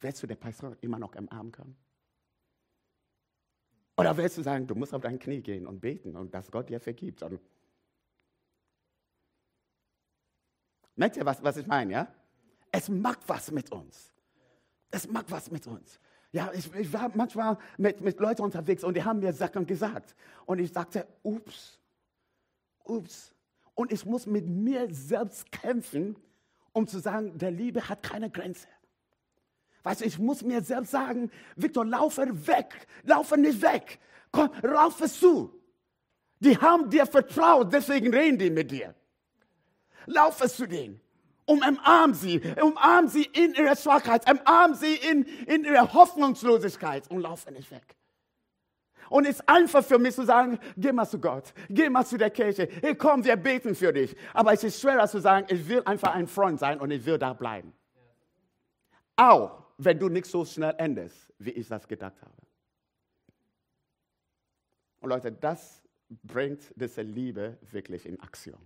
wirst 0.00 0.22
du 0.22 0.26
der 0.28 0.36
Person 0.36 0.76
immer 0.80 0.98
noch 0.98 1.16
im 1.16 1.30
Arm 1.32 1.50
können? 1.50 1.76
Oder 3.96 4.16
wirst 4.16 4.38
du 4.38 4.42
sagen, 4.42 4.66
du 4.66 4.74
musst 4.74 4.94
auf 4.94 5.02
dein 5.02 5.18
Knie 5.18 5.40
gehen 5.40 5.66
und 5.66 5.80
beten 5.80 6.16
und 6.16 6.34
dass 6.34 6.50
Gott 6.50 6.68
dir 6.68 6.80
vergibt? 6.80 7.22
Und 7.22 7.40
Merkt 10.96 11.16
ihr, 11.16 11.24
was, 11.24 11.42
was 11.42 11.56
ich 11.56 11.66
meine, 11.66 11.92
ja? 11.92 12.08
Es 12.70 12.88
macht 12.88 13.20
was 13.26 13.50
mit 13.50 13.70
uns. 13.72 14.12
Es 14.90 15.08
macht 15.08 15.30
was 15.30 15.50
mit 15.50 15.66
uns. 15.66 15.98
Ja, 16.32 16.50
ich, 16.52 16.72
ich 16.74 16.92
war 16.92 17.10
manchmal 17.14 17.58
mit, 17.78 18.00
mit 18.00 18.18
Leuten 18.18 18.42
unterwegs 18.42 18.82
und 18.82 18.96
die 18.96 19.04
haben 19.04 19.20
mir 19.20 19.32
Sachen 19.32 19.66
gesagt. 19.66 20.14
Und 20.46 20.58
ich 20.58 20.72
sagte, 20.72 21.06
ups, 21.22 21.78
ups. 22.84 23.34
Und 23.74 23.92
ich 23.92 24.04
muss 24.04 24.26
mit 24.26 24.46
mir 24.46 24.92
selbst 24.92 25.50
kämpfen, 25.52 26.16
um 26.72 26.86
zu 26.86 26.98
sagen, 26.98 27.38
der 27.38 27.50
Liebe 27.50 27.88
hat 27.88 28.02
keine 28.02 28.30
Grenze. 28.30 28.68
Weißt 29.84 30.00
du, 30.00 30.06
ich 30.06 30.18
muss 30.18 30.42
mir 30.42 30.62
selbst 30.62 30.90
sagen, 30.90 31.30
Victor, 31.56 31.84
laufe 31.84 32.26
weg, 32.46 32.86
laufe 33.04 33.36
nicht 33.36 33.60
weg, 33.62 34.00
komm, 34.32 34.50
laufe 34.62 35.08
zu. 35.08 35.60
Die 36.40 36.56
haben 36.56 36.90
dir 36.90 37.06
vertraut, 37.06 37.72
deswegen 37.72 38.12
reden 38.12 38.38
die 38.38 38.50
mit 38.50 38.70
dir. 38.70 38.94
Laufe 40.06 40.48
zu 40.48 40.66
denen. 40.66 41.00
Um 41.46 41.58
umarm 41.58 42.14
sie, 42.14 42.40
umarm 42.60 43.06
sie 43.08 43.24
in 43.24 43.54
ihrer 43.54 43.76
Schwachheit, 43.76 44.30
umarm 44.30 44.74
sie 44.74 44.94
in, 44.94 45.24
in 45.46 45.64
ihrer 45.64 45.92
Hoffnungslosigkeit 45.92 47.10
und 47.10 47.20
laufe 47.20 47.50
nicht 47.52 47.70
weg. 47.70 47.96
Und 49.10 49.26
es 49.26 49.36
ist 49.36 49.48
einfach 49.48 49.84
für 49.84 49.98
mich 49.98 50.14
zu 50.14 50.24
sagen, 50.24 50.58
geh 50.76 50.90
mal 50.90 51.06
zu 51.06 51.20
Gott, 51.20 51.52
geh 51.68 51.90
mal 51.90 52.04
zu 52.06 52.16
der 52.16 52.30
Kirche, 52.30 52.68
hey 52.80 52.94
komm, 52.94 53.22
wir 53.22 53.36
beten 53.36 53.74
für 53.74 53.92
dich. 53.92 54.16
Aber 54.32 54.54
es 54.54 54.64
ist 54.64 54.80
schwerer 54.80 55.06
zu 55.06 55.20
sagen, 55.20 55.46
ich 55.50 55.68
will 55.68 55.82
einfach 55.84 56.14
ein 56.14 56.26
Freund 56.26 56.58
sein 56.58 56.80
und 56.80 56.90
ich 56.90 57.04
will 57.04 57.18
da 57.18 57.34
bleiben. 57.34 57.74
Auch 59.16 59.64
wenn 59.76 59.98
du 59.98 60.08
nicht 60.08 60.26
so 60.26 60.44
schnell 60.46 60.74
endest, 60.78 61.32
wie 61.38 61.50
ich 61.50 61.68
das 61.68 61.86
gedacht 61.86 62.20
habe. 62.22 62.32
Und 65.00 65.10
Leute, 65.10 65.30
das 65.30 65.82
bringt 66.22 66.72
diese 66.74 67.02
Liebe 67.02 67.58
wirklich 67.70 68.06
in 68.06 68.18
Aktion 68.20 68.58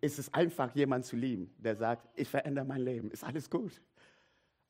ist 0.00 0.18
es 0.18 0.32
einfach, 0.32 0.74
jemanden 0.74 1.04
zu 1.04 1.16
lieben, 1.16 1.52
der 1.58 1.74
sagt, 1.74 2.08
ich 2.14 2.28
verändere 2.28 2.64
mein 2.64 2.82
Leben, 2.82 3.10
ist 3.10 3.24
alles 3.24 3.48
gut. 3.50 3.80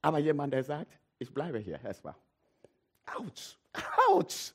Aber 0.00 0.18
jemand, 0.18 0.52
der 0.52 0.64
sagt, 0.64 0.98
ich 1.18 1.32
bleibe 1.32 1.58
hier 1.58 1.80
erstmal. 1.82 2.14
Autsch, 3.06 3.58
autsch. 4.08 4.52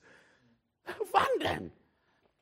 Wann 1.11 1.39
denn? 1.41 1.71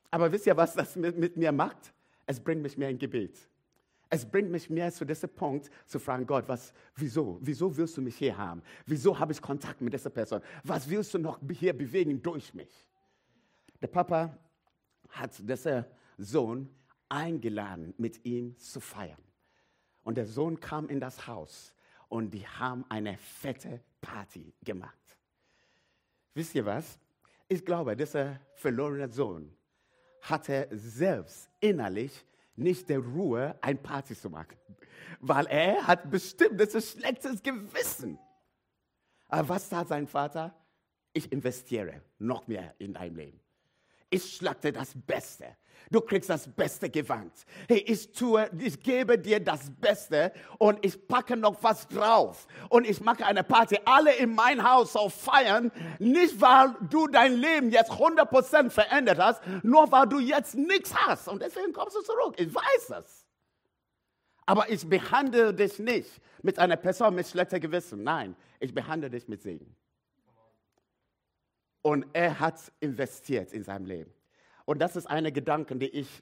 Aber 0.09 0.31
wisst 0.31 0.45
ihr, 0.45 0.55
was 0.55 0.73
das 0.73 0.95
mit, 0.95 1.17
mit 1.17 1.37
mir 1.37 1.51
macht? 1.51 1.93
Es 2.25 2.39
bringt 2.39 2.61
mich 2.61 2.77
mehr 2.77 2.89
in 2.89 2.97
Gebet. 2.97 3.37
Es 4.09 4.25
bringt 4.25 4.51
mich 4.51 4.69
mehr 4.69 4.91
zu 4.91 5.05
diesem 5.05 5.29
Punkt, 5.29 5.69
zu 5.85 5.97
fragen, 5.97 6.27
Gott, 6.27 6.47
was, 6.47 6.73
wieso? 6.95 7.37
Wieso 7.41 7.75
willst 7.75 7.95
du 7.95 8.01
mich 8.01 8.17
hier 8.17 8.37
haben? 8.37 8.61
Wieso 8.85 9.17
habe 9.17 9.31
ich 9.31 9.41
Kontakt 9.41 9.79
mit 9.79 9.93
dieser 9.93 10.09
Person? 10.09 10.41
Was 10.63 10.89
willst 10.89 11.13
du 11.13 11.19
noch 11.19 11.39
hier 11.51 11.71
bewegen 11.71 12.21
durch 12.21 12.53
mich? 12.53 12.87
Der 13.81 13.87
Papa 13.87 14.37
hat 15.09 15.31
diesen 15.39 15.85
Sohn 16.17 16.69
eingeladen, 17.11 17.93
mit 17.97 18.25
ihm 18.25 18.57
zu 18.57 18.79
feiern. 18.79 19.21
Und 20.03 20.15
der 20.15 20.25
Sohn 20.25 20.59
kam 20.59 20.89
in 20.89 20.99
das 20.99 21.27
Haus 21.27 21.73
und 22.09 22.33
die 22.33 22.47
haben 22.47 22.85
eine 22.89 23.17
fette 23.17 23.81
Party 24.01 24.53
gemacht. 24.63 24.97
Wisst 26.33 26.55
ihr 26.55 26.65
was? 26.65 26.97
ich 27.51 27.65
glaube, 27.65 27.97
dieser 27.97 28.39
verlorene 28.55 29.11
Sohn 29.11 29.53
hatte 30.21 30.69
selbst 30.71 31.49
innerlich 31.59 32.25
nicht 32.55 32.87
der 32.87 32.99
Ruhe, 32.99 33.57
ein 33.59 33.77
Party 33.77 34.15
zu 34.15 34.29
machen, 34.29 34.57
weil 35.19 35.47
er 35.47 35.85
hat 35.85 36.09
bestimmt, 36.09 36.61
das 36.61 36.91
schlechtes 36.91 37.43
Gewissen. 37.43 38.17
Aber 39.27 39.49
was 39.49 39.67
tat 39.67 39.89
sein 39.89 40.07
Vater? 40.07 40.55
Ich 41.11 41.29
investiere 41.29 42.01
noch 42.19 42.47
mehr 42.47 42.73
in 42.79 42.93
dein 42.93 43.15
Leben. 43.15 43.40
Ich 44.11 44.35
schlagte 44.35 44.71
das 44.71 44.91
Beste. 44.93 45.55
Du 45.89 46.01
kriegst 46.01 46.29
das 46.29 46.47
beste 46.47 46.89
Gewand. 46.89 47.31
Hey, 47.67 47.79
ich 47.79 48.11
tue, 48.11 48.49
ich 48.59 48.81
gebe 48.81 49.17
dir 49.17 49.39
das 49.39 49.71
Beste 49.71 50.31
und 50.59 50.85
ich 50.85 51.07
packe 51.07 51.35
noch 51.35 51.63
was 51.63 51.87
drauf. 51.87 52.45
Und 52.69 52.87
ich 52.87 53.01
mache 53.01 53.25
eine 53.25 53.43
Party. 53.43 53.79
Alle 53.85 54.13
in 54.15 54.35
mein 54.35 54.69
Haus 54.69 54.95
auf 54.95 55.13
feiern. 55.13 55.71
Nicht, 55.97 56.39
weil 56.39 56.75
du 56.89 57.07
dein 57.07 57.35
Leben 57.35 57.71
jetzt 57.71 57.91
100% 57.91 58.69
verändert 58.69 59.17
hast, 59.17 59.41
nur 59.63 59.91
weil 59.91 60.07
du 60.07 60.19
jetzt 60.19 60.55
nichts 60.55 60.93
hast. 60.93 61.27
Und 61.27 61.41
deswegen 61.41 61.73
kommst 61.73 61.95
du 61.95 62.01
zurück. 62.01 62.35
Ich 62.37 62.53
weiß 62.53 62.93
es. 62.99 63.25
Aber 64.45 64.69
ich 64.69 64.87
behandle 64.87 65.53
dich 65.53 65.79
nicht 65.79 66.09
mit 66.41 66.59
einer 66.59 66.75
Person 66.75 67.15
mit 67.15 67.27
schlechtem 67.27 67.61
Gewissen. 67.61 68.03
Nein, 68.03 68.35
ich 68.59 68.73
behandle 68.73 69.09
dich 69.09 69.27
mit 69.27 69.41
Segen. 69.41 69.75
Und 71.81 72.05
er 72.13 72.39
hat 72.39 72.71
investiert 72.79 73.53
in 73.53 73.63
seinem 73.63 73.85
Leben. 73.85 74.13
Und 74.65 74.79
das 74.79 74.95
ist 74.95 75.07
eine 75.07 75.31
Gedanke, 75.31 75.75
die 75.75 75.89
ich 75.89 76.21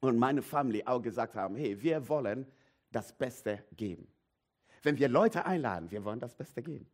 und 0.00 0.18
meine 0.18 0.42
Familie 0.42 0.86
auch 0.86 1.00
gesagt 1.00 1.34
haben. 1.34 1.56
Hey, 1.56 1.80
wir 1.82 2.08
wollen 2.08 2.46
das 2.90 3.12
Beste 3.12 3.64
geben. 3.76 4.08
Wenn 4.82 4.98
wir 4.98 5.08
Leute 5.08 5.44
einladen, 5.44 5.90
wir 5.90 6.04
wollen 6.04 6.20
das 6.20 6.34
Beste 6.34 6.62
geben. 6.62 6.86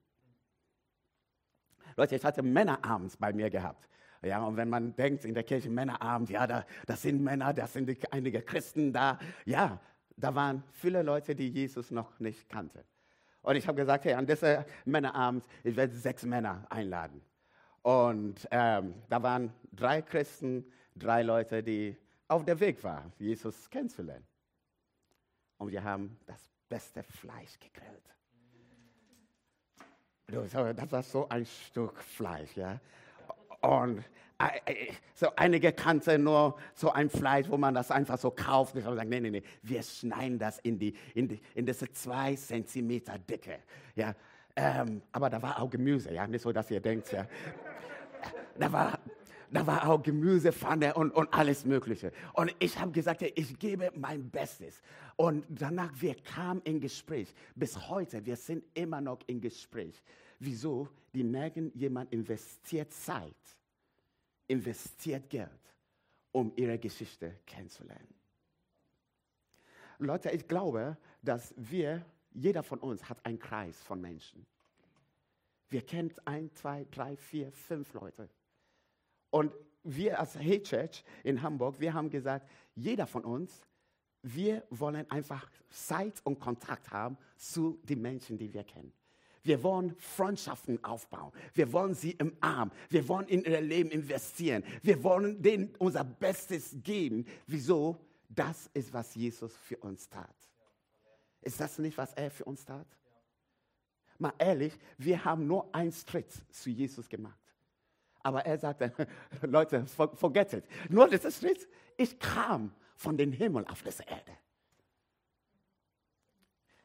Leute, 1.97 2.17
ich 2.17 2.25
hatte 2.25 2.43
Männerabends 2.43 3.17
bei 3.17 3.33
mir 3.33 3.51
gehabt. 3.51 3.89
Ja, 4.23 4.43
und 4.43 4.57
wenn 4.57 4.71
man 4.71 4.97
denkt 4.97 5.25
in 5.25 5.35
der 5.35 5.45
Kirche 5.45 5.69
Männerabend, 5.69 6.31
ja, 6.31 6.47
da, 6.47 6.65
das 6.87 7.03
sind 7.03 7.23
Männer, 7.23 7.53
das 7.53 7.75
sind 7.75 7.91
einige 8.11 8.41
Christen 8.41 8.93
da. 8.93 9.19
Ja, 9.45 9.81
da 10.17 10.35
waren 10.35 10.65
viele 10.73 11.03
Leute, 11.03 11.35
die 11.35 11.49
Jesus 11.49 11.91
noch 11.91 12.19
nicht 12.19 12.49
kannten. 12.49 12.81
Und 13.43 13.57
ich 13.57 13.69
habe 13.69 13.77
gesagt, 13.77 14.07
hey, 14.07 14.15
an 14.15 14.27
diesem 14.27 14.65
Männerabend, 14.87 15.45
ich 15.63 15.77
werde 15.77 15.95
sechs 15.95 16.25
Männer 16.25 16.67
einladen. 16.71 17.21
Und 17.85 18.49
ähm, 18.51 18.95
da 19.11 19.23
waren 19.23 19.53
drei 19.71 20.01
Christen, 20.01 20.65
drei 20.97 21.23
Leute, 21.23 21.63
die 21.63 21.95
auf 22.29 22.43
der 22.43 22.59
Weg 22.59 22.83
waren, 22.83 23.13
Jesus 23.19 23.69
kennenzulernen. 23.69 24.27
Und 25.59 25.71
wir 25.71 25.85
haben 25.85 26.19
das 26.25 26.49
beste 26.67 27.03
Fleisch 27.03 27.59
gegrillt. 27.61 28.03
Das 30.79 30.93
war 30.93 31.03
so 31.03 31.29
ein 31.29 31.45
Stück 31.45 32.03
Fleisch, 32.03 32.57
ja. 32.57 32.81
Und 33.61 34.03
äh, 34.39 34.73
äh, 34.73 34.93
so 35.15 35.29
einige 35.37 35.71
kannten 35.75 36.25
nur 36.25 36.57
so 36.73 36.91
ein 36.91 37.11
Fleisch, 37.11 37.51
wo 37.51 37.59
man 37.59 37.75
das 37.75 37.91
einfach 37.91 38.17
so 38.17 38.31
kauft. 38.31 38.77
Ich 38.77 38.85
habe 38.85 38.95
gesagt, 38.95 39.11
nee, 39.11 39.21
nee, 39.21 39.31
nee, 39.31 39.43
wir 39.61 39.83
schneiden 39.83 40.39
das 40.39 40.59
in, 40.61 40.79
die, 40.79 40.97
in, 41.15 41.29
die, 41.29 41.41
in 41.55 41.67
diese 41.67 41.93
zwei 41.93 42.35
Zentimeter 42.35 43.19
Dicke. 43.19 43.59
Ja, 43.95 44.15
ähm, 44.57 45.03
aber 45.13 45.31
da 45.31 45.43
war 45.43 45.61
auch 45.61 45.71
Gemüse, 45.71 46.13
ja, 46.13 46.27
nicht 46.27 46.43
so, 46.43 46.53
dass 46.53 46.71
ihr 46.71 46.81
denkt, 46.81 47.11
ja. 47.13 47.27
Da 48.57 48.71
war, 48.71 48.99
da 49.51 49.67
war 49.67 49.89
auch 49.89 50.03
Gemüsepfanne 50.03 50.95
und, 50.95 51.11
und 51.11 51.33
alles 51.33 51.65
Mögliche. 51.65 52.13
Und 52.33 52.55
ich 52.59 52.79
habe 52.79 52.93
gesagt, 52.93 53.23
ich 53.23 53.59
gebe 53.59 53.91
mein 53.95 54.31
Bestes. 54.31 54.81
Und 55.17 55.45
danach, 55.49 55.91
wir 56.01 56.15
kamen 56.17 56.61
in 56.63 56.81
Gespräch. 56.81 57.35
Bis 57.55 57.89
heute, 57.89 58.25
wir 58.25 58.37
sind 58.37 58.65
immer 58.75 59.01
noch 59.01 59.19
in 59.27 59.41
Gespräch. 59.41 60.03
Wieso? 60.39 60.89
Die 61.15 61.25
merken, 61.25 61.71
jemand 61.75 62.13
investiert 62.13 62.93
Zeit, 62.93 63.37
investiert 64.49 65.31
Geld, 65.31 65.51
um 66.33 66.53
ihre 66.57 66.79
Geschichte 66.79 67.39
kennenzulernen. 67.47 68.15
Leute, 69.99 70.31
ich 70.31 70.47
glaube, 70.49 70.97
dass 71.23 71.55
wir 71.57 72.05
jeder 72.35 72.63
von 72.63 72.79
uns 72.81 73.09
hat 73.09 73.25
einen 73.25 73.39
Kreis 73.39 73.81
von 73.81 74.01
Menschen. 74.01 74.45
Wir 75.69 75.83
kennen 75.83 76.13
ein, 76.25 76.53
zwei, 76.55 76.87
drei, 76.91 77.17
vier, 77.17 77.51
fünf 77.53 77.95
Leute. 77.95 78.29
Und 79.31 79.53
wir 79.83 80.19
als 80.21 80.37
Hey 80.37 80.63
Church 80.63 81.05
in 81.23 81.43
Hamburg, 81.43 81.81
wir 81.81 81.95
haben 81.95 82.11
gesagt, 82.11 82.49
jeder 82.75 83.07
von 83.07 83.25
uns, 83.25 83.63
wir 84.23 84.65
wollen 84.71 85.11
einfach 85.11 85.51
Zeit 85.71 86.21
und 86.25 86.41
Kontakt 86.41 86.91
haben 86.91 87.17
zu 87.37 87.79
den 87.85 88.01
Menschen, 88.03 88.39
die 88.39 88.53
wir 88.53 88.65
kennen. 88.65 88.93
Wir 89.43 89.63
wollen 89.63 89.95
Freundschaften 89.99 90.83
aufbauen. 90.83 91.31
Wir 91.53 91.71
wollen 91.73 91.95
sie 91.95 92.13
im 92.13 92.35
Arm. 92.41 92.71
Wir 92.89 93.07
wollen 93.07 93.29
in 93.29 93.45
ihr 93.45 93.61
Leben 93.61 93.91
investieren. 93.91 94.65
Wir 94.83 95.05
wollen 95.05 95.43
denen 95.43 95.75
unser 95.79 96.03
Bestes 96.03 96.75
geben. 96.83 97.27
Wieso? 97.47 97.99
Das 98.31 98.71
ist, 98.73 98.93
was 98.93 99.15
Jesus 99.15 99.55
für 99.57 99.77
uns 99.77 100.09
tat. 100.09 100.35
Ist 101.45 101.61
das 101.61 101.79
nicht, 101.79 101.97
was 101.99 102.15
er 102.15 102.31
für 102.31 102.45
uns 102.45 102.65
tat? 102.65 102.87
Mal 104.19 104.33
ehrlich, 104.39 104.79
wir 104.97 105.25
haben 105.25 105.47
nur 105.47 105.75
einen 105.75 105.93
Schritt 105.93 106.33
zu 106.51 106.71
Jesus 106.71 107.09
gemacht. 107.09 107.39
Aber 108.23 108.47
er 108.47 108.57
sagte, 108.57 108.93
Leute, 109.43 109.85
forget 109.87 110.55
it. 110.55 110.65
Nur 110.89 111.09
dieser 111.09 111.31
Schritt, 111.31 111.69
ich 111.99 112.19
kam 112.19 112.73
von 112.97 113.19
dem 113.19 113.33
Himmel 113.33 113.67
auf 113.67 113.83
diese 113.83 114.05
Erde. 114.05 114.33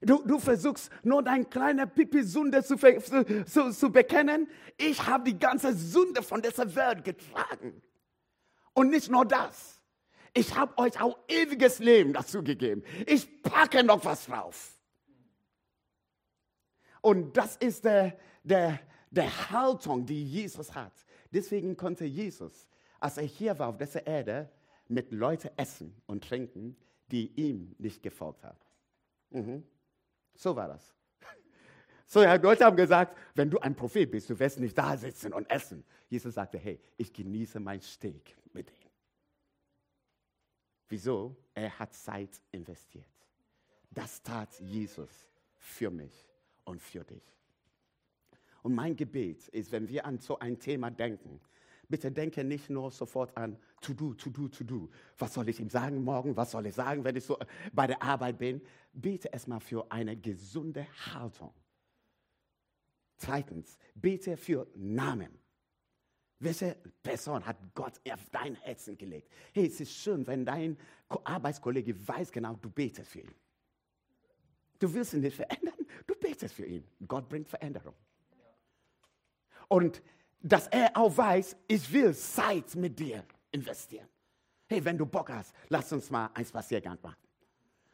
Du, 0.02 0.26
du 0.26 0.40
versuchst 0.40 0.92
nur 1.04 1.24
deine 1.24 1.46
kleine 1.46 1.88
Pipi-Sünde 1.88 2.64
zu, 2.64 2.76
zu, 3.46 3.72
zu 3.72 3.92
bekennen. 3.92 4.50
Ich 4.78 5.06
habe 5.06 5.26
die 5.26 5.40
ganze 5.40 5.74
Sünde 5.74 6.22
von 6.22 6.42
dieser 6.42 6.74
Welt 6.76 7.06
getragen. 7.06 7.82
Und 8.74 8.90
nicht 8.90 9.10
nur 9.10 9.26
das 9.26 9.79
ich 10.34 10.56
habe 10.56 10.78
euch 10.78 11.00
auch 11.02 11.18
ewiges 11.28 11.80
Leben 11.80 12.14
dazu 12.14 12.44
gegeben. 12.44 12.84
Ich 13.06 13.42
packe 13.42 13.84
noch 13.84 14.04
was 14.06 14.26
drauf. 14.26 14.74
Und 17.02 17.36
das 17.38 17.56
ist 17.58 17.86
der, 17.86 18.18
der, 18.44 18.80
der 19.10 19.50
Haltung, 19.52 20.06
die 20.06 20.24
Jesus 20.24 20.74
hat. 20.76 20.94
Deswegen 21.32 21.78
konnte 21.78 22.06
Jesus, 22.06 22.68
als 23.00 23.18
er 23.18 23.24
hier 23.24 23.58
war 23.58 23.70
auf 23.70 23.78
dieser 23.78 24.06
Erde, 24.06 24.50
mit 24.88 25.12
Leuten 25.12 25.50
essen 25.56 25.96
und 26.08 26.24
trinken, 26.28 26.76
die 27.12 27.32
ihm 27.36 27.76
nicht 27.78 28.02
gefolgt 28.02 28.44
haben. 28.44 28.58
Mhm. 29.30 29.64
So 30.36 30.56
war 30.56 30.68
das. 30.68 30.94
So, 32.12 32.24
ja, 32.24 32.34
Leute 32.36 32.66
haben 32.66 32.76
gesagt, 32.76 33.16
wenn 33.36 33.52
du 33.52 33.60
ein 33.60 33.76
Prophet 33.76 34.10
bist, 34.10 34.32
du 34.32 34.40
wirst 34.40 34.60
nicht 34.60 34.76
da 34.76 34.98
sitzen 34.98 35.32
und 35.32 35.48
essen. 35.48 35.84
Jesus 36.08 36.34
sagte, 36.34 36.58
hey, 36.58 36.80
ich 36.98 37.14
genieße 37.14 37.60
mein 37.60 37.82
Steak 37.82 38.36
mit 38.52 38.68
denen. 38.68 38.79
Wieso? 40.90 41.36
Er 41.54 41.78
hat 41.78 41.94
Zeit 41.94 42.42
investiert. 42.52 43.06
Das 43.92 44.22
tat 44.22 44.60
Jesus 44.60 45.30
für 45.58 45.90
mich 45.90 46.28
und 46.64 46.82
für 46.82 47.04
dich. 47.04 47.24
Und 48.62 48.76
mein 48.76 48.96
Gebet 48.96 49.48
ist, 49.50 49.72
wenn 49.72 49.88
wir 49.88 50.06
an 50.06 50.20
so 50.20 50.38
ein 50.40 50.60
Thema 50.60 50.92
denken, 50.92 51.40
bitte 51.88 52.12
denke 52.12 52.44
nicht 52.44 52.70
nur 52.70 52.92
sofort 52.92 53.36
an 53.38 53.58
to 53.82 53.94
do, 53.94 54.14
to 54.14 54.30
do, 54.30 54.48
to 54.48 54.64
do. 54.64 54.90
Was 55.18 55.34
soll 55.34 55.48
ich 55.50 55.60
ihm 55.60 55.70
sagen 55.70 56.04
morgen? 56.04 56.36
Was 56.36 56.52
soll 56.52 56.66
ich 56.66 56.76
sagen, 56.76 57.04
wenn 57.04 57.16
ich 57.16 57.24
so 57.24 57.38
bei 57.72 57.88
der 57.88 58.02
Arbeit 58.02 58.38
bin? 58.38 58.62
Bete 58.92 59.30
erstmal 59.30 59.60
für 59.60 59.90
eine 59.92 60.18
gesunde 60.18 60.86
Haltung. 61.14 61.54
Zweitens, 63.18 63.78
bete 63.96 64.38
für 64.38 64.68
Namen. 64.76 65.38
Welche 66.40 66.78
Person 67.04 67.46
hat 67.46 67.58
Gott 67.76 68.00
auf 68.10 68.30
dein 68.32 68.56
Herzen 68.56 68.98
gelegt? 68.98 69.30
Hey, 69.54 69.68
es 69.68 69.82
ist 69.82 69.92
schön, 69.92 70.26
wenn 70.26 70.46
dein 70.46 70.78
Arbeitskollege 71.10 72.08
weiß 72.08 72.32
genau, 72.32 72.56
du 72.56 72.70
betest 72.70 73.12
für 73.12 73.20
ihn. 73.20 73.36
Du 74.80 74.94
willst 74.94 75.14
ihn 75.14 75.20
nicht 75.20 75.36
verändern, 75.36 75.76
du 76.08 76.16
betest 76.16 76.56
für 76.56 76.66
ihn. 76.66 76.88
Gott 77.06 77.28
bringt 77.28 77.50
Veränderung. 77.50 77.94
Und 79.68 80.02
dass 80.42 80.68
er 80.68 80.96
auch 80.96 81.16
weiß, 81.16 81.58
ich 81.68 81.92
will 81.92 82.16
Zeit 82.16 82.74
mit 82.76 82.98
dir 82.98 83.26
investieren. 83.52 84.08
Hey, 84.68 84.84
wenn 84.86 84.98
du 84.98 85.06
Bock 85.06 85.30
hast, 85.30 85.54
lass 85.68 85.92
uns 85.92 86.10
mal 86.10 86.30
einen 86.34 86.46
Spaziergang 86.46 86.98
machen. 87.02 87.18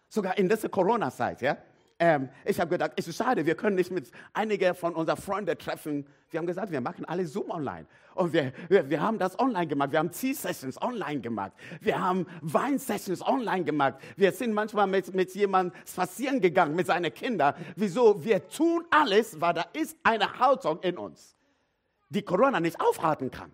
Sogar 0.08 0.38
in 0.38 0.48
dieser 0.48 0.70
Corona-Zeit, 0.70 1.42
ja? 1.42 1.58
Ähm, 1.98 2.30
ich 2.44 2.60
habe 2.60 2.70
gedacht, 2.72 2.92
es 2.98 3.08
ist 3.08 3.18
schade, 3.18 3.46
wir 3.46 3.56
können 3.56 3.78
nicht 3.78 3.90
mit 3.90 4.12
einigen 4.34 4.76
von 4.76 4.94
unseren 4.96 5.18
Freunden 5.18 5.58
treffen. 5.58 6.06
Wir 6.30 6.40
haben 6.40 6.48
gesagt, 6.48 6.72
wir 6.72 6.82
machen 6.82 7.06
alle 7.06 7.26
Zoom 7.26 7.50
online. 7.50 7.86
Und 8.16 8.34
wir, 8.34 8.52
wir, 8.68 8.90
wir 8.90 9.02
haben 9.02 9.18
das 9.18 9.40
online 9.40 9.68
gemacht. 9.68 9.92
Wir 9.94 10.00
haben 10.00 10.12
Tea-Sessions 10.12 10.82
online 10.82 11.22
gemacht. 11.22 11.54
Wir 11.80 12.02
haben 12.02 12.28
Wein-Sessions 12.42 13.26
online 13.26 13.64
gemacht. 13.64 13.96
Wir 14.18 14.34
sind 14.34 14.54
manchmal 14.54 14.88
mit, 14.88 15.14
mit 15.14 15.34
jemandem 15.36 15.78
spazieren 15.86 16.42
gegangen, 16.42 16.76
mit 16.76 16.88
seinen 16.88 17.14
Kindern. 17.14 17.54
Wieso? 17.78 18.24
Wir 18.24 18.46
tun 18.48 18.84
alles, 18.90 19.40
weil 19.40 19.54
da 19.54 19.66
ist 19.72 19.98
eine 20.04 20.38
Haltung 20.40 20.80
in 20.82 20.98
uns, 20.98 21.38
die 22.10 22.24
Corona 22.24 22.60
nicht 22.60 22.80
aufhalten 22.82 23.32
kann 23.32 23.52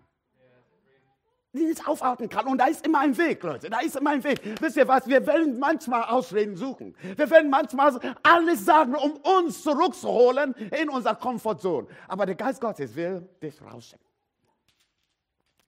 die 1.52 1.64
nicht 1.64 1.86
aufhalten 1.86 2.28
kann. 2.28 2.46
Und 2.46 2.58
da 2.58 2.66
ist 2.66 2.84
immer 2.86 3.00
ein 3.00 3.16
Weg, 3.16 3.42
Leute. 3.42 3.68
Da 3.68 3.80
ist 3.80 3.96
immer 3.96 4.10
ein 4.10 4.24
Weg. 4.24 4.40
Wisst 4.60 4.76
ihr 4.76 4.88
was? 4.88 5.06
Wir 5.06 5.26
werden 5.26 5.58
manchmal 5.58 6.04
Ausreden 6.04 6.56
suchen. 6.56 6.94
Wir 7.16 7.28
werden 7.28 7.50
manchmal 7.50 7.98
alles 8.22 8.64
sagen, 8.64 8.94
um 8.94 9.12
uns 9.16 9.62
zurückzuholen 9.62 10.54
in 10.54 10.88
unserer 10.88 11.14
Komfortzone. 11.14 11.86
Aber 12.08 12.24
der 12.24 12.36
Geist 12.36 12.60
Gottes 12.60 12.94
will 12.96 13.28
dich 13.42 13.60
rausschicken. 13.60 14.06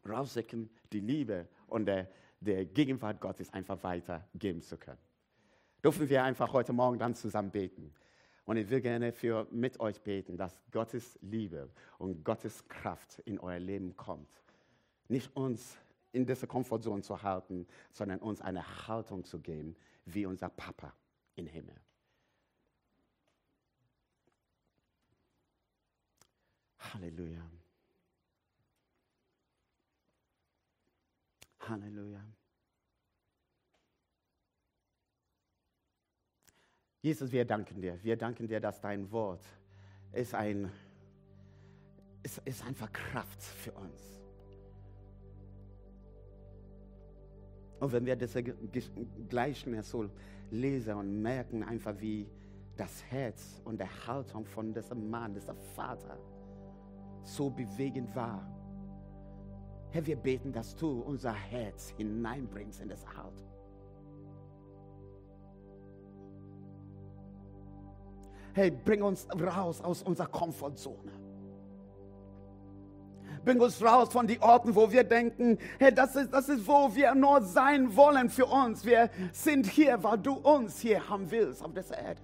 rausschicken, 0.09 0.71
die 0.93 1.01
Liebe 1.01 1.49
und 1.67 1.87
der, 1.87 2.09
der 2.41 2.65
Gegenwart 2.65 3.21
Gottes 3.21 3.53
einfach 3.53 3.83
weitergeben 3.83 4.63
zu 4.63 4.79
können. 4.79 4.99
Dürfen 5.83 6.09
wir 6.09 6.25
einfach 6.25 6.53
heute 6.55 6.73
Morgen 6.73 6.99
dann 6.99 7.15
zusammen 7.15 7.51
beten. 7.51 7.93
Und 8.47 8.57
ich 8.57 8.69
will 8.69 8.81
gerne 8.81 9.13
für, 9.13 9.47
mit 9.51 9.81
euch 9.81 10.01
beten, 10.01 10.37
dass 10.37 10.63
Gottes 10.71 11.19
Liebe 11.23 11.69
und 11.99 12.25
Gottes 12.25 12.67
Kraft 12.69 13.19
in 13.25 13.39
euer 13.39 13.59
Leben 13.59 13.97
kommt. 13.97 14.29
Nicht 15.09 15.35
uns 15.37 15.77
in 16.13 16.27
dieser 16.27 16.47
Komfortzone 16.47 17.03
zu 17.03 17.23
halten, 17.23 17.67
sondern 17.91 18.21
uns 18.21 18.41
eine 18.41 18.87
Haltung 18.87 19.25
zu 19.25 19.41
geben, 19.41 19.77
wie 20.07 20.27
unser 20.27 20.49
Papa 20.49 20.93
im 21.35 21.47
Himmel. 21.47 21.75
Halleluja. 26.79 27.51
Halleluja. 31.61 32.25
Jesus, 37.03 37.33
wir 37.33 37.45
danken 37.45 37.83
dir. 37.83 38.03
Wir 38.03 38.17
danken 38.17 38.47
dir, 38.47 38.61
dass 38.61 38.81
dein 38.81 39.11
Wort 39.11 39.45
ist, 40.13 40.35
ein, 40.35 40.71
ist, 42.23 42.39
ist 42.47 42.65
einfach 42.65 42.91
Kraft 42.93 43.43
für 43.43 43.73
uns. 43.73 44.14
Und 47.85 47.93
wenn 47.93 48.07
wir 48.07 48.17
diese 48.17 48.43
Gleichnis 49.29 49.91
so 49.91 50.09
lesen 50.51 50.95
und 50.95 51.21
merken 51.21 51.63
einfach, 51.63 51.95
wie 52.01 52.27
das 52.79 53.05
Herz 53.11 53.61
und 53.63 53.79
der 53.79 54.07
Haltung 54.07 54.47
von 54.47 54.73
diesem 54.73 55.11
Mann, 55.11 55.35
diesem 55.35 55.59
Vater 55.77 56.17
so 57.23 57.51
bewegend 57.51 58.17
war. 58.17 58.43
Herr, 59.91 60.07
wir 60.07 60.17
beten, 60.17 60.51
dass 60.51 60.75
du 60.75 61.03
unser 61.03 61.35
Herz 61.35 61.91
hineinbringst 61.99 62.81
in 62.81 62.89
diese 62.89 63.07
Haltung. 63.07 63.51
Hey, 68.55 68.71
bring 68.71 69.03
uns 69.03 69.29
raus 69.31 69.83
aus 69.83 70.03
unserer 70.03 70.29
Komfortzone. 70.29 71.13
Bring 73.45 73.61
uns 73.61 73.83
raus 73.83 74.09
von 74.11 74.27
den 74.27 74.41
Orten, 74.41 74.75
wo 74.75 74.91
wir 74.91 75.05
denken, 75.05 75.59
hey, 75.79 75.95
das 75.95 76.17
ist, 76.17 76.33
das 76.33 76.49
ist, 76.49 76.67
wo 76.67 76.95
wir 76.95 77.15
nur 77.15 77.43
sein 77.43 77.95
wollen 77.97 78.31
für 78.31 78.47
uns. 78.47 78.85
Wir 78.85 79.11
sind 79.33 79.67
hier, 79.67 80.03
weil 80.03 80.19
du 80.19 80.35
uns 80.35 80.81
hier 80.81 81.09
haben 81.09 81.31
willst 81.31 81.63
auf 81.63 81.73
dieser 81.75 81.99
Erde. 81.99 82.23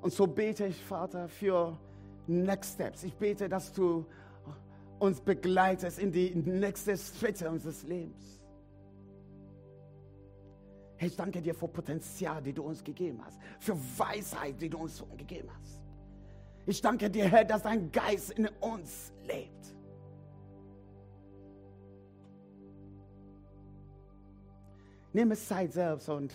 Und 0.00 0.12
so 0.12 0.26
bete 0.26 0.66
ich, 0.66 0.82
Vater, 0.84 1.28
für 1.28 1.76
Next 2.26 2.74
Steps. 2.74 3.02
Ich 3.04 3.14
bete, 3.14 3.48
dass 3.48 3.72
du 3.72 4.06
uns 4.98 5.20
begleitest 5.20 5.98
in 5.98 6.12
die 6.12 6.34
nächsten 6.34 6.96
Schritte 6.96 7.50
unseres 7.50 7.82
Lebens. 7.82 8.40
Ich 10.98 11.14
danke 11.14 11.42
dir 11.42 11.54
für 11.54 11.68
Potenzial, 11.68 12.42
die 12.42 12.52
du 12.52 12.62
uns 12.62 12.82
gegeben 12.82 13.20
hast, 13.24 13.38
für 13.60 13.76
Weisheit, 13.98 14.60
die 14.60 14.70
du 14.70 14.78
uns 14.78 15.04
gegeben 15.16 15.50
hast. 15.60 15.75
Ich 16.66 16.82
danke 16.82 17.08
dir, 17.08 17.28
Herr, 17.28 17.44
dass 17.44 17.62
dein 17.62 17.92
Geist 17.92 18.32
in 18.32 18.48
uns 18.60 19.12
lebt. 19.24 19.52
Nimm 25.12 25.30
es 25.30 25.46
Zeit 25.46 25.72
selbst 25.72 26.08
und 26.08 26.34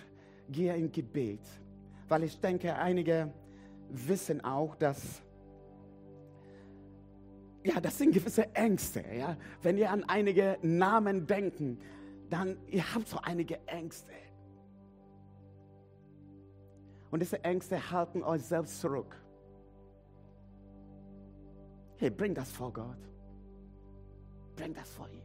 gehe 0.49 0.75
in 0.75 0.91
Gebet, 0.91 1.41
weil 2.07 2.23
ich 2.23 2.39
denke, 2.39 2.73
einige 2.73 3.31
wissen 3.89 4.43
auch, 4.43 4.75
dass 4.75 5.21
ja, 7.63 7.79
das 7.79 7.97
sind 7.97 8.13
gewisse 8.13 8.55
Ängste. 8.55 9.03
Ja? 9.13 9.37
Wenn 9.61 9.77
ihr 9.77 9.91
an 9.91 10.03
einige 10.05 10.57
Namen 10.63 11.27
denken, 11.27 11.77
dann 12.29 12.57
ihr 12.67 12.83
habt 12.95 13.07
so 13.07 13.19
einige 13.21 13.59
Ängste. 13.67 14.13
Und 17.11 17.19
diese 17.21 17.43
Ängste 17.43 17.91
halten 17.91 18.23
euch 18.23 18.41
selbst 18.43 18.79
zurück. 18.79 19.15
Hey, 22.01 22.09
bring 22.09 22.33
das 22.33 22.51
vor 22.51 22.73
Gott. 22.73 22.97
Bring 24.55 24.73
das 24.73 24.89
vor 24.89 25.07
ihm. 25.07 25.21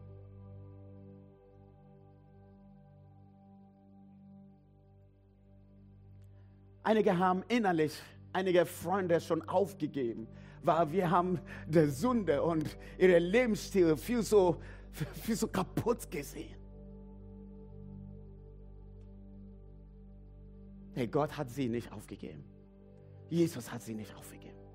Einige 6.82 7.18
haben 7.18 7.42
innerlich 7.48 7.98
einige 8.34 8.66
Freunde 8.66 9.22
schon 9.22 9.40
aufgegeben, 9.48 10.28
weil 10.62 10.92
wir 10.92 11.10
haben 11.10 11.40
der 11.66 11.88
Sünde 11.88 12.42
und 12.42 12.76
ihre 12.98 13.20
Lebensstil 13.20 13.96
viel 13.96 14.22
so, 14.22 14.60
viel 15.22 15.34
so 15.34 15.48
kaputt 15.48 16.10
gesehen. 16.10 16.58
Hey, 20.92 21.06
Gott 21.06 21.34
hat 21.38 21.48
sie 21.48 21.70
nicht 21.70 21.90
aufgegeben. 21.90 22.44
Jesus 23.30 23.72
hat 23.72 23.80
sie 23.80 23.94
nicht 23.94 24.14
aufgegeben. 24.14 24.65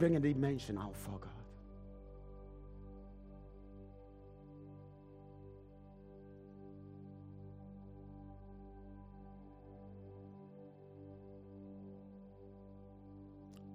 Bringen 0.00 0.22
die 0.22 0.32
Menschen 0.32 0.78
auf 0.78 0.96
vor 0.96 1.20
Gott. 1.20 1.28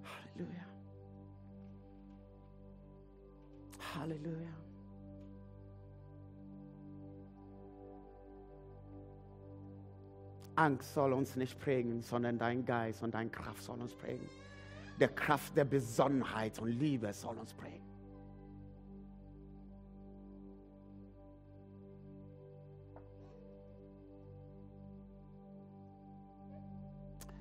Halleluja. 0.03 0.65
Halleluja. 3.93 4.35
Angst 10.55 10.91
soll 10.95 11.13
uns 11.13 11.35
nicht 11.35 11.59
prägen, 11.59 12.01
sondern 12.01 12.39
dein 12.39 12.65
Geist 12.65 13.03
und 13.03 13.13
deine 13.13 13.29
Kraft 13.29 13.61
soll 13.61 13.79
uns 13.79 13.93
prägen. 13.93 14.27
Der 14.99 15.09
Kraft 15.09 15.55
der 15.57 15.65
Besonnenheit 15.65 16.59
und 16.59 16.69
Liebe 16.69 17.11
soll 17.13 17.37
uns 17.37 17.53
prägen. 17.53 17.85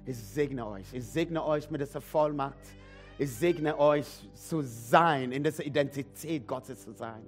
Ich 0.07 0.19
segne 0.19 0.67
euch. 0.67 0.93
Ich 0.93 1.07
segne 1.07 1.45
euch 1.45 1.71
mit 1.71 1.81
dieser 1.81 2.01
Vollmacht. 2.01 2.59
Ich 3.19 3.31
segne 3.31 3.79
euch 3.79 4.29
zu 4.35 4.61
sein, 4.61 5.33
in 5.33 5.43
dieser 5.43 5.65
Identität 5.65 6.47
Gottes 6.47 6.83
zu 6.83 6.93
sein. 6.93 7.25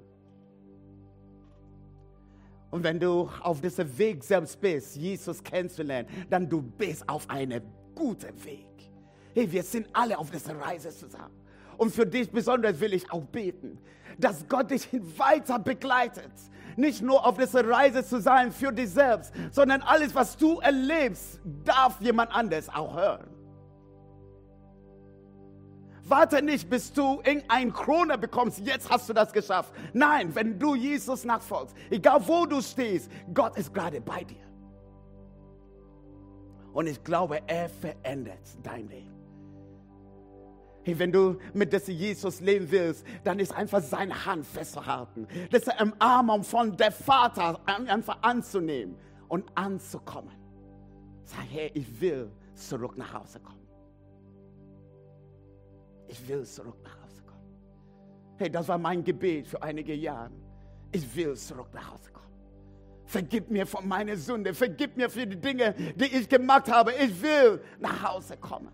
Und 2.70 2.82
wenn 2.82 2.98
du 2.98 3.30
auf 3.40 3.60
diesem 3.60 3.96
Weg 3.96 4.22
selbst 4.22 4.60
bist, 4.60 4.96
Jesus 4.96 5.42
kennenzulernen, 5.42 6.08
dann 6.28 6.48
du 6.48 6.60
bist 6.60 7.08
auf 7.08 7.30
einem 7.30 7.62
guten 7.94 8.44
Weg. 8.44 8.75
Hey, 9.36 9.52
wir 9.52 9.62
sind 9.62 9.86
alle 9.92 10.16
auf 10.16 10.30
dieser 10.30 10.58
Reise 10.58 10.88
zusammen. 10.88 11.34
Und 11.76 11.94
für 11.94 12.06
dich 12.06 12.30
besonders 12.30 12.80
will 12.80 12.94
ich 12.94 13.12
auch 13.12 13.20
beten, 13.20 13.78
dass 14.16 14.48
Gott 14.48 14.70
dich 14.70 14.88
weiter 15.18 15.58
begleitet. 15.58 16.32
Nicht 16.74 17.02
nur 17.02 17.26
auf 17.26 17.36
dieser 17.36 17.68
Reise 17.68 18.02
zu 18.02 18.18
sein 18.18 18.50
für 18.50 18.72
dich 18.72 18.88
selbst, 18.88 19.34
sondern 19.50 19.82
alles, 19.82 20.14
was 20.14 20.38
du 20.38 20.60
erlebst, 20.60 21.38
darf 21.66 22.00
jemand 22.00 22.34
anders 22.34 22.70
auch 22.70 22.96
hören. 22.96 23.26
Warte 26.04 26.40
nicht, 26.40 26.70
bis 26.70 26.90
du 26.94 27.20
irgendein 27.22 27.74
Krone 27.74 28.16
bekommst. 28.16 28.60
Jetzt 28.60 28.88
hast 28.88 29.06
du 29.06 29.12
das 29.12 29.34
geschafft. 29.34 29.70
Nein, 29.92 30.34
wenn 30.34 30.58
du 30.58 30.74
Jesus 30.74 31.24
nachfolgst, 31.24 31.76
egal 31.90 32.26
wo 32.26 32.46
du 32.46 32.62
stehst, 32.62 33.10
Gott 33.34 33.58
ist 33.58 33.74
gerade 33.74 34.00
bei 34.00 34.24
dir. 34.24 34.46
Und 36.72 36.86
ich 36.86 37.04
glaube, 37.04 37.42
er 37.46 37.68
verändert 37.68 38.38
dein 38.62 38.88
Leben. 38.88 39.15
Hey, 40.86 40.96
wenn 41.00 41.10
du 41.10 41.36
mit 41.52 41.72
diesem 41.72 41.96
Jesus 41.96 42.40
leben 42.40 42.70
willst, 42.70 43.04
dann 43.24 43.40
ist 43.40 43.52
einfach 43.52 43.82
seine 43.82 44.24
Hand 44.24 44.46
festzuhalten. 44.46 45.26
Diese 45.52 45.72
Umarmung 45.82 46.44
von 46.44 46.76
der 46.76 46.92
Vater 46.92 47.58
einfach 47.66 48.18
anzunehmen 48.22 48.94
und 49.26 49.50
anzukommen. 49.56 50.30
Sag, 51.24 51.40
hey, 51.50 51.72
ich 51.74 52.00
will 52.00 52.30
zurück 52.54 52.96
nach 52.96 53.14
Hause 53.14 53.40
kommen. 53.40 53.66
Ich 56.06 56.28
will 56.28 56.44
zurück 56.44 56.76
nach 56.84 57.02
Hause 57.02 57.20
kommen. 57.22 58.36
Hey, 58.36 58.48
das 58.48 58.68
war 58.68 58.78
mein 58.78 59.02
Gebet 59.02 59.48
für 59.48 59.60
einige 59.60 59.92
Jahre. 59.92 60.30
Ich 60.92 61.16
will 61.16 61.34
zurück 61.34 61.70
nach 61.74 61.94
Hause 61.94 62.12
kommen. 62.12 62.26
Vergib 63.06 63.50
mir 63.50 63.66
von 63.66 63.88
meiner 63.88 64.16
Sünde. 64.16 64.54
Vergib 64.54 64.96
mir 64.96 65.10
für 65.10 65.26
die 65.26 65.40
Dinge, 65.40 65.74
die 65.96 66.16
ich 66.16 66.28
gemacht 66.28 66.70
habe. 66.70 66.92
Ich 66.92 67.20
will 67.20 67.60
nach 67.80 68.04
Hause 68.04 68.36
kommen. 68.36 68.70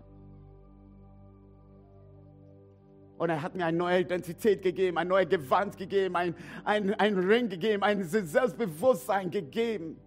Und 3.23 3.29
er 3.29 3.41
hat 3.41 3.55
mir 3.55 3.65
eine 3.65 3.77
neue 3.77 4.01
Identität 4.01 4.61
gegeben, 4.61 4.97
ein 4.97 5.07
neues 5.07 5.29
Gewand 5.29 5.77
gegeben, 5.77 6.13
ein, 6.17 6.35
ein, 6.65 6.93
ein 6.95 7.17
Ring 7.17 7.47
gegeben, 7.47 7.81
ein 7.81 8.03
Selbstbewusstsein 8.03 9.31
gegeben. 9.31 9.97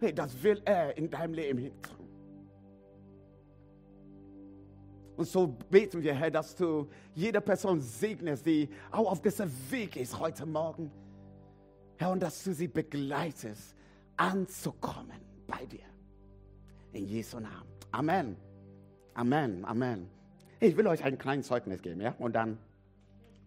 Hey, 0.00 0.14
das 0.14 0.42
will 0.42 0.60
er 0.66 0.94
in 0.98 1.08
deinem 1.08 1.32
Leben 1.32 1.58
hin 1.60 1.72
tun. 1.80 2.06
Und 5.16 5.24
so 5.24 5.46
beten 5.70 6.02
wir, 6.02 6.12
Herr, 6.12 6.30
dass 6.30 6.54
du 6.54 6.86
jede 7.14 7.40
Person 7.40 7.80
segnest, 7.80 8.44
die 8.44 8.68
auch 8.90 9.12
auf 9.12 9.22
diesem 9.22 9.50
Weg 9.70 9.96
ist 9.96 10.20
heute 10.20 10.44
Morgen. 10.44 10.90
Herr, 11.96 12.10
und 12.10 12.22
dass 12.22 12.44
du 12.44 12.52
sie 12.52 12.68
begleitest, 12.68 13.74
anzukommen 14.18 15.22
bei 15.46 15.64
dir. 15.64 15.88
In 16.92 17.06
Jesu 17.06 17.40
Namen. 17.40 17.66
Amen. 17.92 18.36
Amen. 19.14 19.64
Amen. 19.64 20.17
Ich 20.60 20.76
will 20.76 20.88
euch 20.88 21.04
ein 21.04 21.18
kleines 21.18 21.46
Zeugnis 21.46 21.82
geben, 21.82 22.00
ja? 22.00 22.16
Und 22.18 22.32
dann 22.34 22.58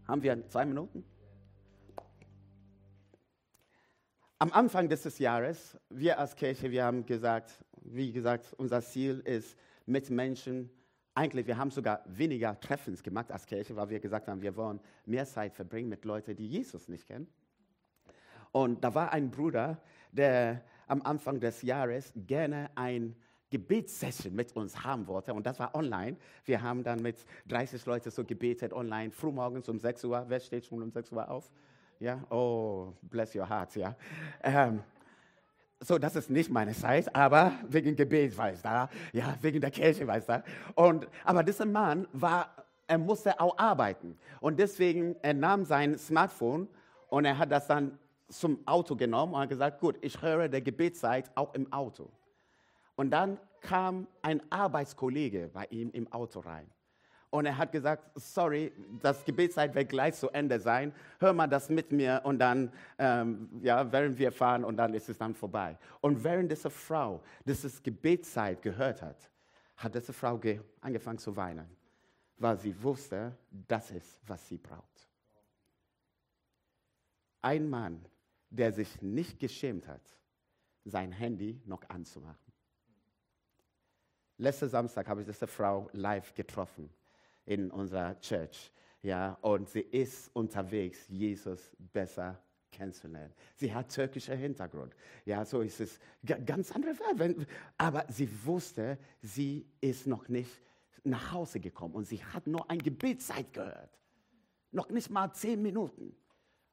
haben 0.08 0.24
wir 0.24 0.48
zwei 0.48 0.64
Minuten. 0.64 1.04
Am 4.40 4.54
Anfang 4.54 4.88
dieses 4.88 5.20
Jahres, 5.20 5.78
wir 5.90 6.18
als 6.18 6.38
Kirche, 6.38 6.72
wir 6.72 6.86
haben 6.86 7.06
gesagt, 7.06 7.66
wie 7.82 8.14
gesagt, 8.14 8.54
unser 8.58 8.82
Ziel 8.82 9.20
ist, 9.26 9.58
mit 9.86 10.10
Menschen, 10.10 10.70
eigentlich, 11.14 11.48
wir 11.48 11.58
haben 11.58 11.70
sogar 11.70 12.02
weniger 12.06 12.58
Treffens 12.62 13.04
gemacht 13.04 13.30
als 13.30 13.46
Kirche, 13.46 13.76
weil 13.76 13.90
wir 13.90 14.00
gesagt 14.00 14.30
haben, 14.30 14.42
wir 14.42 14.56
wollen 14.56 14.80
mehr 15.06 15.26
Zeit 15.26 15.54
verbringen 15.54 15.90
mit 15.90 16.06
Leuten, 16.06 16.34
die 16.38 16.48
Jesus 16.48 16.88
nicht 16.88 17.08
kennen. 17.08 17.28
Und 18.54 18.86
da 18.86 18.96
war 18.96 19.12
ein 19.12 19.32
Bruder, 19.32 19.82
der 20.14 20.64
am 20.88 21.02
Anfang 21.02 21.42
des 21.42 21.62
Jahres 21.62 22.14
gerne 22.16 22.70
ein 22.76 23.18
Gebetssession 23.52 24.34
mit 24.34 24.56
uns 24.56 24.84
haben 24.84 25.06
wollte. 25.06 25.34
Und 25.34 25.46
das 25.46 25.60
war 25.60 25.76
online. 25.76 26.18
Wir 26.46 26.62
haben 26.64 26.84
dann 26.84 27.02
mit 27.02 27.18
30 27.50 27.86
Leuten 27.86 28.10
so 28.10 28.24
gebetet 28.24 28.74
online, 28.74 29.12
frühmorgens 29.12 29.70
um 29.70 29.78
6 29.78 30.04
Uhr. 30.06 30.26
Wer 30.28 30.40
steht 30.40 30.66
schon 30.66 30.82
um 30.82 30.90
6 30.90 31.12
Uhr 31.12 31.30
auf? 31.30 31.52
Ja, 32.00 32.20
oh, 32.32 32.94
bless 33.04 33.36
your 33.36 33.48
heart, 33.48 33.76
ja. 33.76 33.96
Ähm, 34.42 34.82
so, 35.80 35.98
das 35.98 36.16
ist 36.16 36.30
nicht 36.30 36.50
meine 36.50 36.74
Zeit, 36.74 37.14
aber 37.16 37.54
wegen 37.68 37.96
Gebet, 37.96 38.36
weiß 38.36 38.62
da, 38.62 38.90
ja, 39.14 39.38
wegen 39.42 39.62
der 39.62 39.72
Kirche, 39.72 40.08
weiß 40.08 40.26
da. 40.26 40.44
Und, 40.76 41.08
aber 41.24 41.44
dieser 41.44 41.66
Mann 41.66 42.08
war, 42.14 42.56
er 42.88 42.98
musste 42.98 43.40
auch 43.40 43.58
arbeiten. 43.58 44.18
Und 44.40 44.60
deswegen, 44.60 45.16
er 45.22 45.34
nahm 45.34 45.66
sein 45.66 45.98
Smartphone 45.98 46.68
und 47.10 47.26
er 47.26 47.38
hat 47.38 47.52
das 47.52 47.68
dann 47.68 47.98
zum 48.30 48.66
Auto 48.66 48.96
genommen 48.96 49.34
und 49.34 49.42
hat 49.42 49.50
gesagt, 49.50 49.80
gut, 49.80 49.98
ich 50.02 50.22
höre 50.22 50.48
der 50.48 50.62
Gebetszeit 50.62 51.30
auch 51.36 51.54
im 51.54 51.72
Auto. 51.72 52.10
Und 53.02 53.10
dann 53.10 53.40
kam 53.62 54.08
ein 54.22 54.44
Arbeitskollege 54.52 55.50
bei 55.52 55.66
ihm 55.72 55.90
im 55.90 56.14
Auto 56.14 56.40
rein. 56.40 56.70
Und 57.32 57.48
er 57.48 57.58
hat 57.58 57.72
gesagt, 57.72 58.12
sorry, 58.14 58.72
das 59.02 59.26
Gebetszeit 59.26 59.74
wird 59.74 59.90
gleich 59.90 60.14
zu 60.14 60.30
Ende 60.30 60.60
sein. 60.60 60.94
Hör 61.20 61.34
mal 61.34 61.48
das 61.48 61.68
mit 61.72 61.92
mir 61.92 62.22
und 62.24 62.38
dann, 62.38 62.72
ähm, 63.00 63.50
ja, 63.64 63.92
während 63.92 64.20
wir 64.20 64.32
fahren 64.32 64.64
und 64.64 64.78
dann 64.78 64.94
ist 64.94 65.10
es 65.10 65.18
dann 65.18 65.34
vorbei. 65.34 65.80
Und 66.02 66.24
während 66.24 66.52
diese 66.52 66.70
Frau 66.70 67.24
dieses 67.44 67.82
Gebetszeit 67.82 68.62
gehört 68.62 69.02
hat, 69.02 69.32
hat 69.78 69.96
diese 69.96 70.14
Frau 70.14 70.40
angefangen 70.82 71.18
zu 71.18 71.36
weinen, 71.36 71.76
weil 72.38 72.60
sie 72.60 72.84
wusste, 72.84 73.36
das 73.50 73.90
ist, 73.90 74.22
was 74.28 74.48
sie 74.48 74.60
braucht. 74.60 75.10
Ein 77.42 77.68
Mann, 77.68 78.06
der 78.52 78.72
sich 78.72 79.02
nicht 79.02 79.40
geschämt 79.40 79.88
hat, 79.88 80.04
sein 80.86 81.12
Handy 81.12 81.60
noch 81.66 81.82
anzumachen. 81.90 82.51
Letzten 84.42 84.70
Samstag 84.70 85.08
habe 85.08 85.22
ich 85.22 85.28
diese 85.28 85.46
Frau 85.46 85.88
live 85.94 86.34
getroffen 86.34 86.90
in 87.46 87.70
unserer 87.70 88.20
Church. 88.22 88.72
Ja, 89.04 89.38
und 89.42 89.70
sie 89.70 89.82
ist 89.82 90.36
unterwegs, 90.36 91.08
Jesus 91.10 91.70
besser 91.78 92.42
kennenzulernen. 92.72 93.32
Sie 93.56 93.72
hat 93.72 93.94
türkischer 93.94 94.34
Hintergrund. 94.34 94.96
Ja, 95.26 95.46
so 95.46 95.62
ist 95.62 95.80
es 95.80 96.00
ganz 96.44 96.72
andere 96.72 96.98
Welt. 97.20 97.48
Aber 97.78 98.04
sie 98.10 98.28
wusste, 98.44 98.98
sie 99.22 99.68
ist 99.80 100.08
noch 100.08 100.28
nicht 100.28 100.60
nach 101.04 101.34
Hause 101.34 101.60
gekommen 101.60 101.94
und 101.94 102.06
sie 102.06 102.24
hat 102.26 102.48
nur 102.48 102.68
ein 102.68 102.80
Gebetszeit 102.80 103.54
gehört. 103.54 104.00
Noch 104.72 104.90
nicht 104.90 105.12
mal 105.12 105.32
zehn 105.34 105.62
Minuten. 105.62 106.16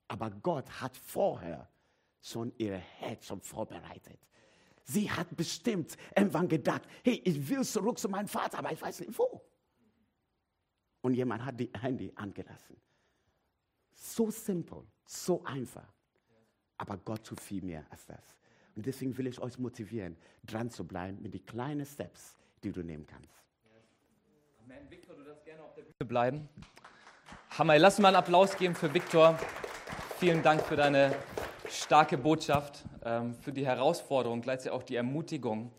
Aber 0.07 0.31
Gott 0.31 0.71
hat 0.81 0.97
vorher 0.97 1.69
schon 2.23 2.51
ihr 2.57 2.77
Herz 2.77 3.27
schon 3.27 3.43
vorbereitet. 3.43 4.21
Sie 4.91 5.11
hat 5.11 5.37
bestimmt 5.37 5.97
irgendwann 6.17 6.49
gedacht, 6.49 6.83
hey, 7.05 7.21
ich 7.25 7.49
will 7.49 7.65
zurück 7.65 7.99
zu 7.99 8.09
meinem 8.09 8.29
Vater, 8.29 8.59
aber 8.59 8.73
ich 8.73 8.81
weiß 8.81 9.01
nicht 9.01 9.19
wo 9.19 9.45
und 11.03 11.15
jemand 11.15 11.45
hat 11.45 11.59
die 11.59 11.71
Handy 11.81 12.13
angelassen. 12.15 12.77
So 13.95 14.31
simpel, 14.31 14.87
so 15.05 15.43
einfach. 15.45 15.93
Aber 16.77 16.97
Gott 16.99 17.25
tut 17.25 17.41
viel 17.41 17.63
mehr 17.63 17.85
als 17.91 18.07
das. 18.07 18.37
Und 18.77 18.87
deswegen 18.87 19.17
will 19.17 19.27
ich 19.27 19.41
euch 19.41 19.59
motivieren, 19.59 20.17
dran 20.45 20.71
zu 20.71 20.87
bleiben 20.87 21.21
mit 21.21 21.35
den 21.35 21.45
kleinen 21.45 21.85
Steps, 21.85 22.37
die 22.63 22.71
du 22.71 22.83
nehmen 22.83 23.07
kannst. 23.07 23.35
Amen. 24.65 24.89
Victor, 24.89 25.17
du 25.17 25.25
darfst 25.25 25.45
gerne 25.45 25.63
auf 25.63 25.75
der 25.75 25.83
Bühne 25.83 26.09
bleiben. 26.09 26.49
Hammer, 27.51 27.79
lass 27.79 27.99
mal 27.99 28.09
einen 28.09 28.17
Applaus 28.17 28.57
geben 28.57 28.75
für 28.75 28.93
Victor. 28.93 29.39
Vielen 30.19 30.43
Dank 30.43 30.63
für 30.63 30.77
deine 30.77 31.17
starke 31.71 32.19
Botschaft, 32.19 32.85
ähm, 33.05 33.35
für 33.35 33.53
die 33.53 33.67
Herausforderung, 33.67 34.41
gleichzeitig 34.41 34.73
auch 34.73 34.83
die 34.83 34.97
Ermutigung 34.97 35.73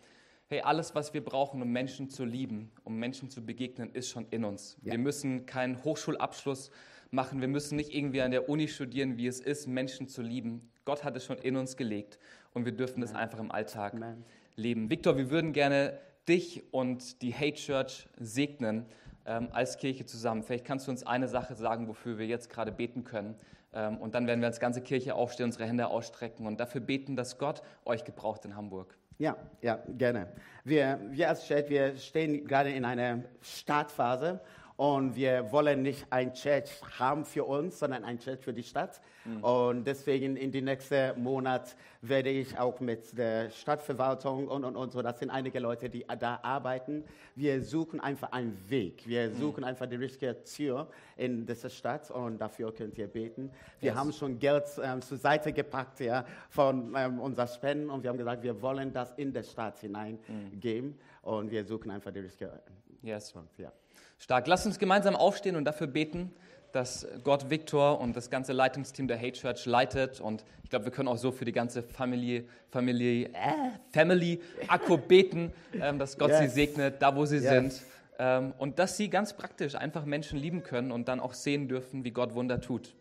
hey, 0.50 0.62
alles, 0.62 0.96
was 0.96 1.14
wir 1.14 1.24
brauchen, 1.24 1.62
um 1.62 1.72
Menschen 1.72 2.10
zu 2.10 2.26
lieben, 2.26 2.72
um 2.84 2.98
Menschen 2.98 3.30
zu 3.30 3.46
begegnen, 3.46 3.92
ist 3.94 4.10
schon 4.10 4.26
in 4.32 4.44
uns. 4.44 4.78
Ja. 4.82 4.94
Wir 4.94 5.00
müssen 5.00 5.46
keinen 5.46 5.84
Hochschulabschluss 5.84 6.72
machen, 7.12 7.40
wir 7.40 7.48
müssen 7.48 7.76
nicht 7.76 7.94
irgendwie 7.94 8.22
an 8.22 8.32
der 8.32 8.50
Uni 8.50 8.68
studieren, 8.68 9.18
wie 9.18 9.28
es 9.28 9.40
ist, 9.40 9.68
Menschen 9.68 10.08
zu 10.08 10.22
lieben. 10.24 10.70
Gott 10.86 11.04
hat 11.04 11.16
es 11.16 11.24
schon 11.24 11.38
in 11.38 11.56
uns 11.56 11.78
gelegt 11.78 12.18
und 12.54 12.66
wir 12.66 12.72
dürfen 12.72 13.04
es 13.04 13.14
einfach 13.14 13.40
im 13.40 13.52
Alltag 13.52 13.94
Amen. 13.94 14.26
leben. 14.56 14.90
Victor, 14.90 15.18
wir 15.18 15.30
würden 15.30 15.54
gerne 15.54 16.00
dich 16.28 16.64
und 16.74 17.22
die 17.22 17.34
Hate 17.34 17.54
Church 17.54 18.08
segnen 18.20 18.88
ähm, 19.26 19.50
als 19.52 19.78
Kirche 19.78 20.06
zusammen. 20.06 20.42
Vielleicht 20.42 20.66
kannst 20.66 20.88
du 20.88 20.92
uns 20.92 21.06
eine 21.06 21.28
Sache 21.28 21.54
sagen, 21.54 21.88
wofür 21.88 22.18
wir 22.18 22.26
jetzt 22.26 22.50
gerade 22.50 22.72
beten 22.72 23.04
können. 23.04 23.36
Ähm, 23.74 23.98
und 23.98 24.16
dann 24.16 24.28
werden 24.28 24.42
wir 24.42 24.48
als 24.48 24.60
ganze 24.60 24.82
Kirche 24.82 25.16
aufstehen, 25.16 25.46
unsere 25.46 25.66
Hände 25.66 25.88
ausstrecken 25.88 26.48
und 26.48 26.60
dafür 26.60 26.82
beten, 26.82 27.16
dass 27.16 27.38
Gott 27.38 27.62
euch 27.86 28.04
gebraucht 28.04 28.46
in 28.46 28.56
Hamburg. 28.56 28.98
Ja, 29.18 29.36
ja, 29.62 29.80
gerne. 29.98 30.28
Wir, 30.64 31.00
wir 31.10 31.28
als 31.30 31.46
Church, 31.46 31.70
wir 31.70 31.98
stehen 31.98 32.46
gerade 32.46 32.72
in 32.72 32.86
einer 32.86 33.24
Startphase 33.42 34.40
und 34.80 35.14
wir 35.14 35.52
wollen 35.52 35.82
nicht 35.82 36.06
ein 36.10 36.34
Church 36.34 36.70
haben 36.98 37.26
für 37.26 37.44
uns, 37.44 37.80
sondern 37.80 38.06
ein 38.06 38.18
Church 38.18 38.40
für 38.40 38.54
die 38.54 38.64
Stadt. 38.64 39.02
Mhm. 39.26 39.44
Und 39.44 39.84
deswegen 39.84 40.38
in 40.38 40.54
den 40.54 40.64
nächsten 40.64 41.22
Monat 41.22 41.76
werde 42.02 42.30
ich 42.30 42.58
auch 42.58 42.80
mit 42.80 43.18
der 43.18 43.50
Stadtverwaltung 43.50 44.48
und, 44.48 44.64
und, 44.64 44.78
und 44.78 44.94
so, 44.94 45.02
das 45.02 45.20
sind 45.20 45.32
einige 45.32 45.60
Leute, 45.60 45.90
die 45.90 46.06
da 46.18 46.40
arbeiten. 46.44 47.04
Wir 47.36 47.62
suchen 47.62 48.00
einfach 48.00 48.32
einen 48.32 48.58
Weg. 48.70 49.06
Wir 49.06 49.28
mhm. 49.28 49.36
suchen 49.36 49.62
mhm. 49.64 49.68
einfach 49.68 49.86
die 49.86 49.98
richtige 49.98 50.46
Tür 50.46 50.88
in 51.18 51.46
dieser 51.46 51.70
Stadt 51.70 52.10
und 52.10 52.38
dafür 52.38 52.74
könnt 52.74 52.98
ihr 52.98 53.08
beten. 53.08 53.52
Wir 53.82 53.90
yes. 53.90 54.00
haben 54.00 54.14
schon 54.14 54.40
Geld 54.40 54.64
ähm, 54.82 55.02
zur 55.02 55.18
Seite 55.18 55.52
gepackt 55.52 56.00
ja, 56.00 56.24
von 56.50 56.96
ähm, 56.96 57.20
unseren 57.20 57.50
Spenden 57.50 57.90
und 57.90 58.02
wir 58.02 58.12
haben 58.12 58.18
gesagt, 58.18 58.44
wir 58.44 58.62
wollen 58.62 58.94
das 58.94 59.12
in 59.16 59.34
der 59.34 59.44
Stadt 59.44 59.78
hineingeben 59.80 60.92
mhm. 60.92 60.96
und 61.30 61.52
wir 61.52 61.66
suchen 61.66 61.92
einfach 61.92 62.14
die 62.14 62.20
richtige 62.20 62.62
yes. 63.02 63.34
Punkt. 63.34 63.60
Ja. 63.60 63.74
Stark. 64.20 64.48
Lass 64.48 64.66
uns 64.66 64.78
gemeinsam 64.80 65.16
aufstehen 65.16 65.56
und 65.56 65.66
dafür 65.66 65.88
beten, 65.88 66.34
dass 66.74 67.08
Gott 67.24 67.50
Viktor 67.50 68.00
und 68.00 68.16
das 68.16 68.30
ganze 68.30 68.54
Leitungsteam 68.54 69.08
der 69.08 69.18
Hate 69.18 69.32
Church 69.32 69.66
leitet. 69.66 70.20
Und 70.20 70.44
ich 70.64 70.70
glaube, 70.70 70.86
wir 70.86 70.92
können 70.92 71.08
auch 71.08 71.18
so 71.18 71.32
für 71.32 71.46
die 71.46 71.52
ganze 71.52 71.82
Familie, 71.82 72.46
Familie, 72.70 73.30
äh, 73.30 73.72
Family 73.92 74.42
Akku 74.68 74.98
beten, 74.98 75.52
ähm, 75.74 75.98
dass 75.98 76.18
Gott 76.18 76.30
yes. 76.30 76.40
sie 76.40 76.48
segnet, 76.50 77.02
da 77.02 77.16
wo 77.16 77.26
sie 77.26 77.38
yes. 77.38 77.50
sind. 77.50 77.82
Ähm, 78.20 78.54
und 78.58 78.78
dass 78.78 78.98
sie 78.98 79.10
ganz 79.10 79.34
praktisch 79.34 79.76
einfach 79.76 80.06
Menschen 80.06 80.38
lieben 80.38 80.62
können 80.64 80.92
und 80.92 81.08
dann 81.08 81.22
auch 81.22 81.34
sehen 81.34 81.70
dürfen, 81.70 82.04
wie 82.04 82.12
Gott 82.12 82.36
Wunder 82.36 82.60
tut. 82.60 82.94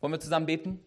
Wollen 0.00 0.12
wir 0.12 0.20
zusammen 0.20 0.46
beten? 0.46 0.80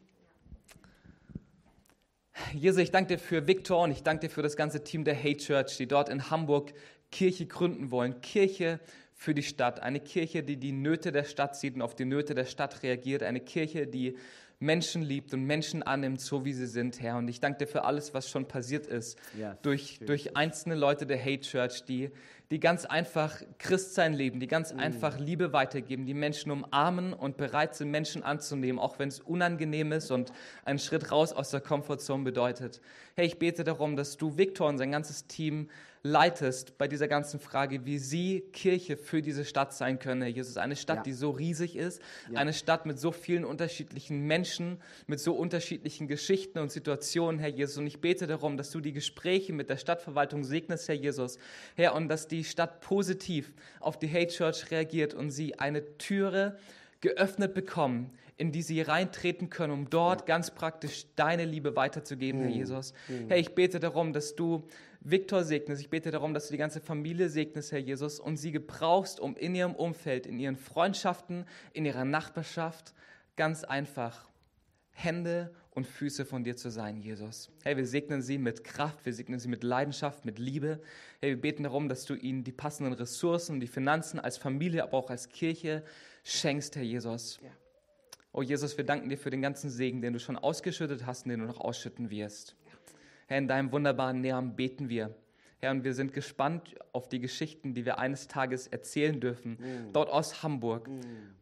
Jesus, 2.54 2.82
ich 2.82 2.92
danke 2.92 3.16
dir 3.16 3.20
für 3.20 3.48
Viktor 3.48 3.82
und 3.82 3.92
ich 3.92 4.04
danke 4.04 4.28
dir 4.28 4.30
für 4.30 4.42
das 4.42 4.58
ganze 4.58 4.84
Team 4.84 5.06
der 5.06 5.18
Hate 5.18 5.38
Church, 5.38 5.78
die 5.78 5.88
dort 5.88 6.10
in 6.10 6.30
Hamburg 6.30 6.74
Kirche 7.12 7.46
gründen 7.46 7.92
wollen. 7.92 8.20
Kirche 8.20 8.82
für 9.16 9.34
die 9.34 9.44
Stadt. 9.44 9.82
Eine 9.82 10.02
Kirche, 10.02 10.44
die 10.44 10.58
die 10.58 10.74
Nöte 10.74 11.12
der 11.12 11.24
Stadt 11.24 11.56
sieht 11.56 11.76
und 11.76 11.82
auf 11.82 11.96
die 11.96 12.06
Nöte 12.06 12.36
der 12.36 12.46
Stadt 12.46 12.84
reagiert. 12.84 13.24
Eine 13.24 13.40
Kirche, 13.40 13.88
die 13.88 14.18
Menschen 14.60 15.02
liebt 15.02 15.34
und 15.34 15.44
Menschen 15.44 15.84
annimmt, 15.84 16.22
so 16.22 16.46
wie 16.46 16.54
sie 16.54 16.68
sind, 16.68 17.02
Herr. 17.02 17.18
Und 17.18 17.28
ich 17.28 17.40
danke 17.40 17.60
dir 17.60 17.68
für 17.68 17.84
alles, 17.84 18.14
was 18.14 18.30
schon 18.30 18.48
passiert 18.48 18.88
ist, 18.88 19.18
yes, 19.38 19.56
durch, 19.62 20.00
durch 20.06 20.38
einzelne 20.38 20.76
Leute 20.76 21.06
der 21.06 21.20
Hate 21.20 21.42
Church, 21.42 21.84
die, 21.86 22.10
die 22.52 22.60
ganz 22.60 22.86
einfach 22.86 23.42
Christsein 23.58 24.14
leben, 24.14 24.40
die 24.40 24.48
ganz 24.48 24.74
mm. 24.74 24.80
einfach 24.80 25.20
Liebe 25.20 25.52
weitergeben, 25.52 26.06
die 26.06 26.14
Menschen 26.14 26.52
umarmen 26.52 27.14
und 27.14 27.38
bereit 27.38 27.76
sind, 27.76 27.92
Menschen 27.92 28.24
anzunehmen, 28.24 28.80
auch 28.80 28.98
wenn 28.98 29.10
es 29.10 29.20
unangenehm 29.20 29.92
ist 29.92 30.12
und 30.12 30.32
einen 30.64 30.80
Schritt 30.80 31.12
raus 31.12 31.34
aus 31.34 31.50
der 31.50 31.62
Komfortzone 31.62 32.24
bedeutet. 32.24 32.82
Herr, 33.16 33.26
ich 33.26 33.40
bete 33.40 33.64
darum, 33.64 33.96
dass 33.96 34.18
du 34.18 34.38
Viktor 34.38 34.70
und 34.70 34.78
sein 34.78 34.92
ganzes 34.92 35.28
Team 35.28 35.70
leitest 36.06 36.78
bei 36.78 36.88
dieser 36.88 37.08
ganzen 37.08 37.40
Frage, 37.40 37.84
wie 37.86 37.98
sie 37.98 38.42
Kirche 38.54 38.96
für 38.96 39.24
diese 39.24 39.44
Stadt 39.44 39.74
sein 39.74 39.98
können, 39.98 40.22
Herr 40.22 40.30
Jesus. 40.30 40.56
Eine 40.56 40.76
Stadt, 40.76 40.98
Ja. 40.98 41.04
die 41.04 41.14
so 41.14 41.32
riesig 41.32 41.76
ist, 41.76 42.00
Ja. 42.32 42.40
eine 42.40 42.54
Stadt 42.54 42.86
mit 42.86 43.00
so 43.00 43.12
vielen 43.12 43.44
unterschiedlichen 43.44 44.22
Menschen, 44.28 44.78
mit 45.08 45.20
so 45.20 45.34
unterschiedlichen 45.34 46.08
Geschichten 46.08 46.60
und 46.60 46.72
Situationen, 46.72 47.40
Herr 47.40 47.50
Jesus. 47.50 47.78
Und 47.78 47.88
ich 47.88 48.02
bete 48.02 48.28
darum, 48.28 48.56
dass 48.56 48.70
du 48.70 48.82
die 48.82 48.94
Gespräche 48.94 49.52
mit 49.52 49.68
der 49.72 49.78
Stadtverwaltung 49.78 50.44
segnest, 50.44 50.88
Herr 50.88 50.96
Jesus. 50.96 51.40
Herr, 51.76 51.96
und 51.96 52.08
dass 52.08 52.28
die 52.28 52.44
Stadt 52.44 52.82
positiv 52.82 53.52
auf 53.80 53.98
die 53.98 54.08
Hate 54.08 54.28
Church 54.28 54.70
reagiert 54.70 55.16
und 55.16 55.32
sie 55.32 55.58
eine 55.58 55.98
Türe 55.98 56.60
geöffnet 57.06 57.54
bekommen, 57.54 58.10
in 58.36 58.52
die 58.52 58.64
sie 58.64 58.82
reintreten 58.82 59.52
können, 59.52 59.72
um 59.72 59.90
dort 59.92 60.26
ganz 60.26 60.50
praktisch 60.50 61.06
deine 61.16 61.46
Liebe 61.46 61.76
weiterzugeben, 61.76 62.42
Herr 62.42 62.50
Jesus. 62.50 62.94
Herr, 63.28 63.38
ich 63.38 63.54
bete 63.54 63.80
darum, 63.80 64.12
dass 64.12 64.36
du 64.36 64.64
Viktor 65.02 65.44
segnest. 65.44 65.82
Ich 65.84 65.92
bete 65.92 66.10
darum, 66.10 66.34
dass 66.34 66.48
du 66.48 66.54
die 66.54 66.58
ganze 66.58 66.82
Familie 66.82 67.30
segnest, 67.30 67.72
Herr 67.72 67.80
Jesus, 67.80 68.20
und 68.20 68.38
sie 68.38 68.52
gebrauchst, 68.52 69.20
um 69.20 69.38
in 69.38 69.54
ihrem 69.54 69.76
Umfeld, 69.76 70.26
in 70.26 70.40
ihren 70.40 70.56
Freundschaften, 70.56 71.46
in 71.74 71.86
ihrer 71.86 72.06
Nachbarschaft 72.06 72.96
ganz 73.36 73.64
einfach 73.64 74.28
Hände 74.90 75.54
und 75.70 75.86
Füße 75.86 76.26
von 76.26 76.44
dir 76.44 76.56
zu 76.56 76.72
sein, 76.72 76.98
Jesus. 76.98 77.52
Hey, 77.64 77.78
wir 77.78 77.86
segnen 77.86 78.24
sie 78.24 78.40
mit 78.40 78.64
Kraft, 78.64 79.06
wir 79.06 79.14
segnen 79.14 79.40
sie 79.40 79.50
mit 79.50 79.64
Leidenschaft, 79.64 80.26
mit 80.26 80.40
Liebe. 80.40 80.82
Hey, 81.22 81.32
wir 81.32 81.42
beten 81.42 81.64
darum, 81.64 81.88
dass 81.88 82.06
du 82.06 82.16
ihnen 82.16 82.44
die 82.44 82.52
passenden 82.52 82.94
Ressourcen, 82.94 83.60
die 83.60 83.68
Finanzen 83.68 84.20
als 84.20 84.38
Familie, 84.38 84.82
aber 84.82 84.98
auch 84.98 85.12
als 85.12 85.30
Kirche 85.30 85.84
schenkst, 86.26 86.76
Herr 86.76 86.84
Jesus. 86.84 87.40
Ja. 87.42 87.50
Oh 88.34 88.42
Jesus, 88.42 88.76
wir 88.78 88.84
danken 88.86 89.08
dir 89.08 89.18
für 89.18 89.30
den 89.30 89.42
ganzen 89.42 89.70
Segen, 89.70 90.02
den 90.02 90.12
du 90.12 90.20
schon 90.20 90.36
ausgeschüttet 90.38 91.06
hast 91.06 91.26
und 91.26 91.30
den 91.30 91.40
du 91.40 91.46
noch 91.46 91.62
ausschütten 91.62 92.10
wirst. 92.10 92.56
Herr, 93.28 93.38
in 93.38 93.48
deinem 93.48 93.72
wunderbaren 93.72 94.20
Namen 94.22 94.56
beten 94.56 94.90
wir. 94.90 95.16
Herr, 95.60 95.72
und 95.72 95.86
wir 95.86 95.94
sind 95.94 96.12
gespannt 96.14 96.76
auf 96.92 97.08
die 97.08 97.20
Geschichten, 97.20 97.74
die 97.74 97.86
wir 97.86 97.98
eines 97.98 98.28
Tages 98.28 98.68
erzählen 98.68 99.22
dürfen, 99.22 99.58
dort 99.94 100.10
aus 100.10 100.44
Hamburg, 100.44 100.90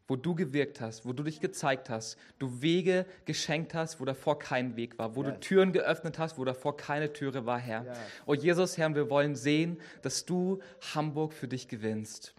wo 0.07 0.15
du 0.15 0.35
gewirkt 0.35 0.81
hast, 0.81 1.05
wo 1.05 1.13
du 1.13 1.23
dich 1.23 1.39
gezeigt 1.39 1.89
hast, 1.89 2.17
du 2.37 2.61
Wege 2.61 3.05
geschenkt 3.25 3.73
hast, 3.73 3.99
wo 3.99 4.05
davor 4.05 4.37
kein 4.37 4.75
Weg 4.75 4.99
war, 4.99 5.15
wo 5.15 5.23
du 5.23 5.31
Yes. 5.31 5.39
Türen 5.39 5.73
geöffnet 5.73 6.19
hast, 6.19 6.37
wo 6.37 6.45
davor 6.45 6.77
keine 6.77 7.11
Türe 7.11 7.45
war, 7.47 7.57
Herr. 7.59 7.85
Yes. 7.85 7.97
Oh 8.27 8.33
Jesus, 8.35 8.77
Herr, 8.77 8.85
und 8.87 8.95
wir 8.95 9.09
wollen 9.09 9.35
sehen, 9.35 9.79
dass 10.03 10.25
du 10.25 10.59
Hamburg 10.93 11.33
für 11.33 11.47
dich 11.47 11.67
gewinnst. 11.67 12.35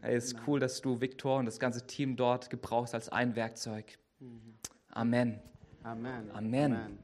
Hey, 0.00 0.16
es 0.16 0.26
ist 0.26 0.36
cool, 0.46 0.60
dass 0.60 0.80
du 0.80 1.00
Viktor 1.00 1.38
und 1.38 1.46
das 1.46 1.58
ganze 1.58 1.86
Team 1.86 2.16
dort 2.16 2.50
gebrauchst 2.50 2.94
als 2.94 3.08
ein 3.08 3.36
Werkzeug. 3.36 3.98
Amen. 4.90 5.40
Amen. 5.82 6.30
Amen. 6.32 6.72
Amen. 6.72 6.98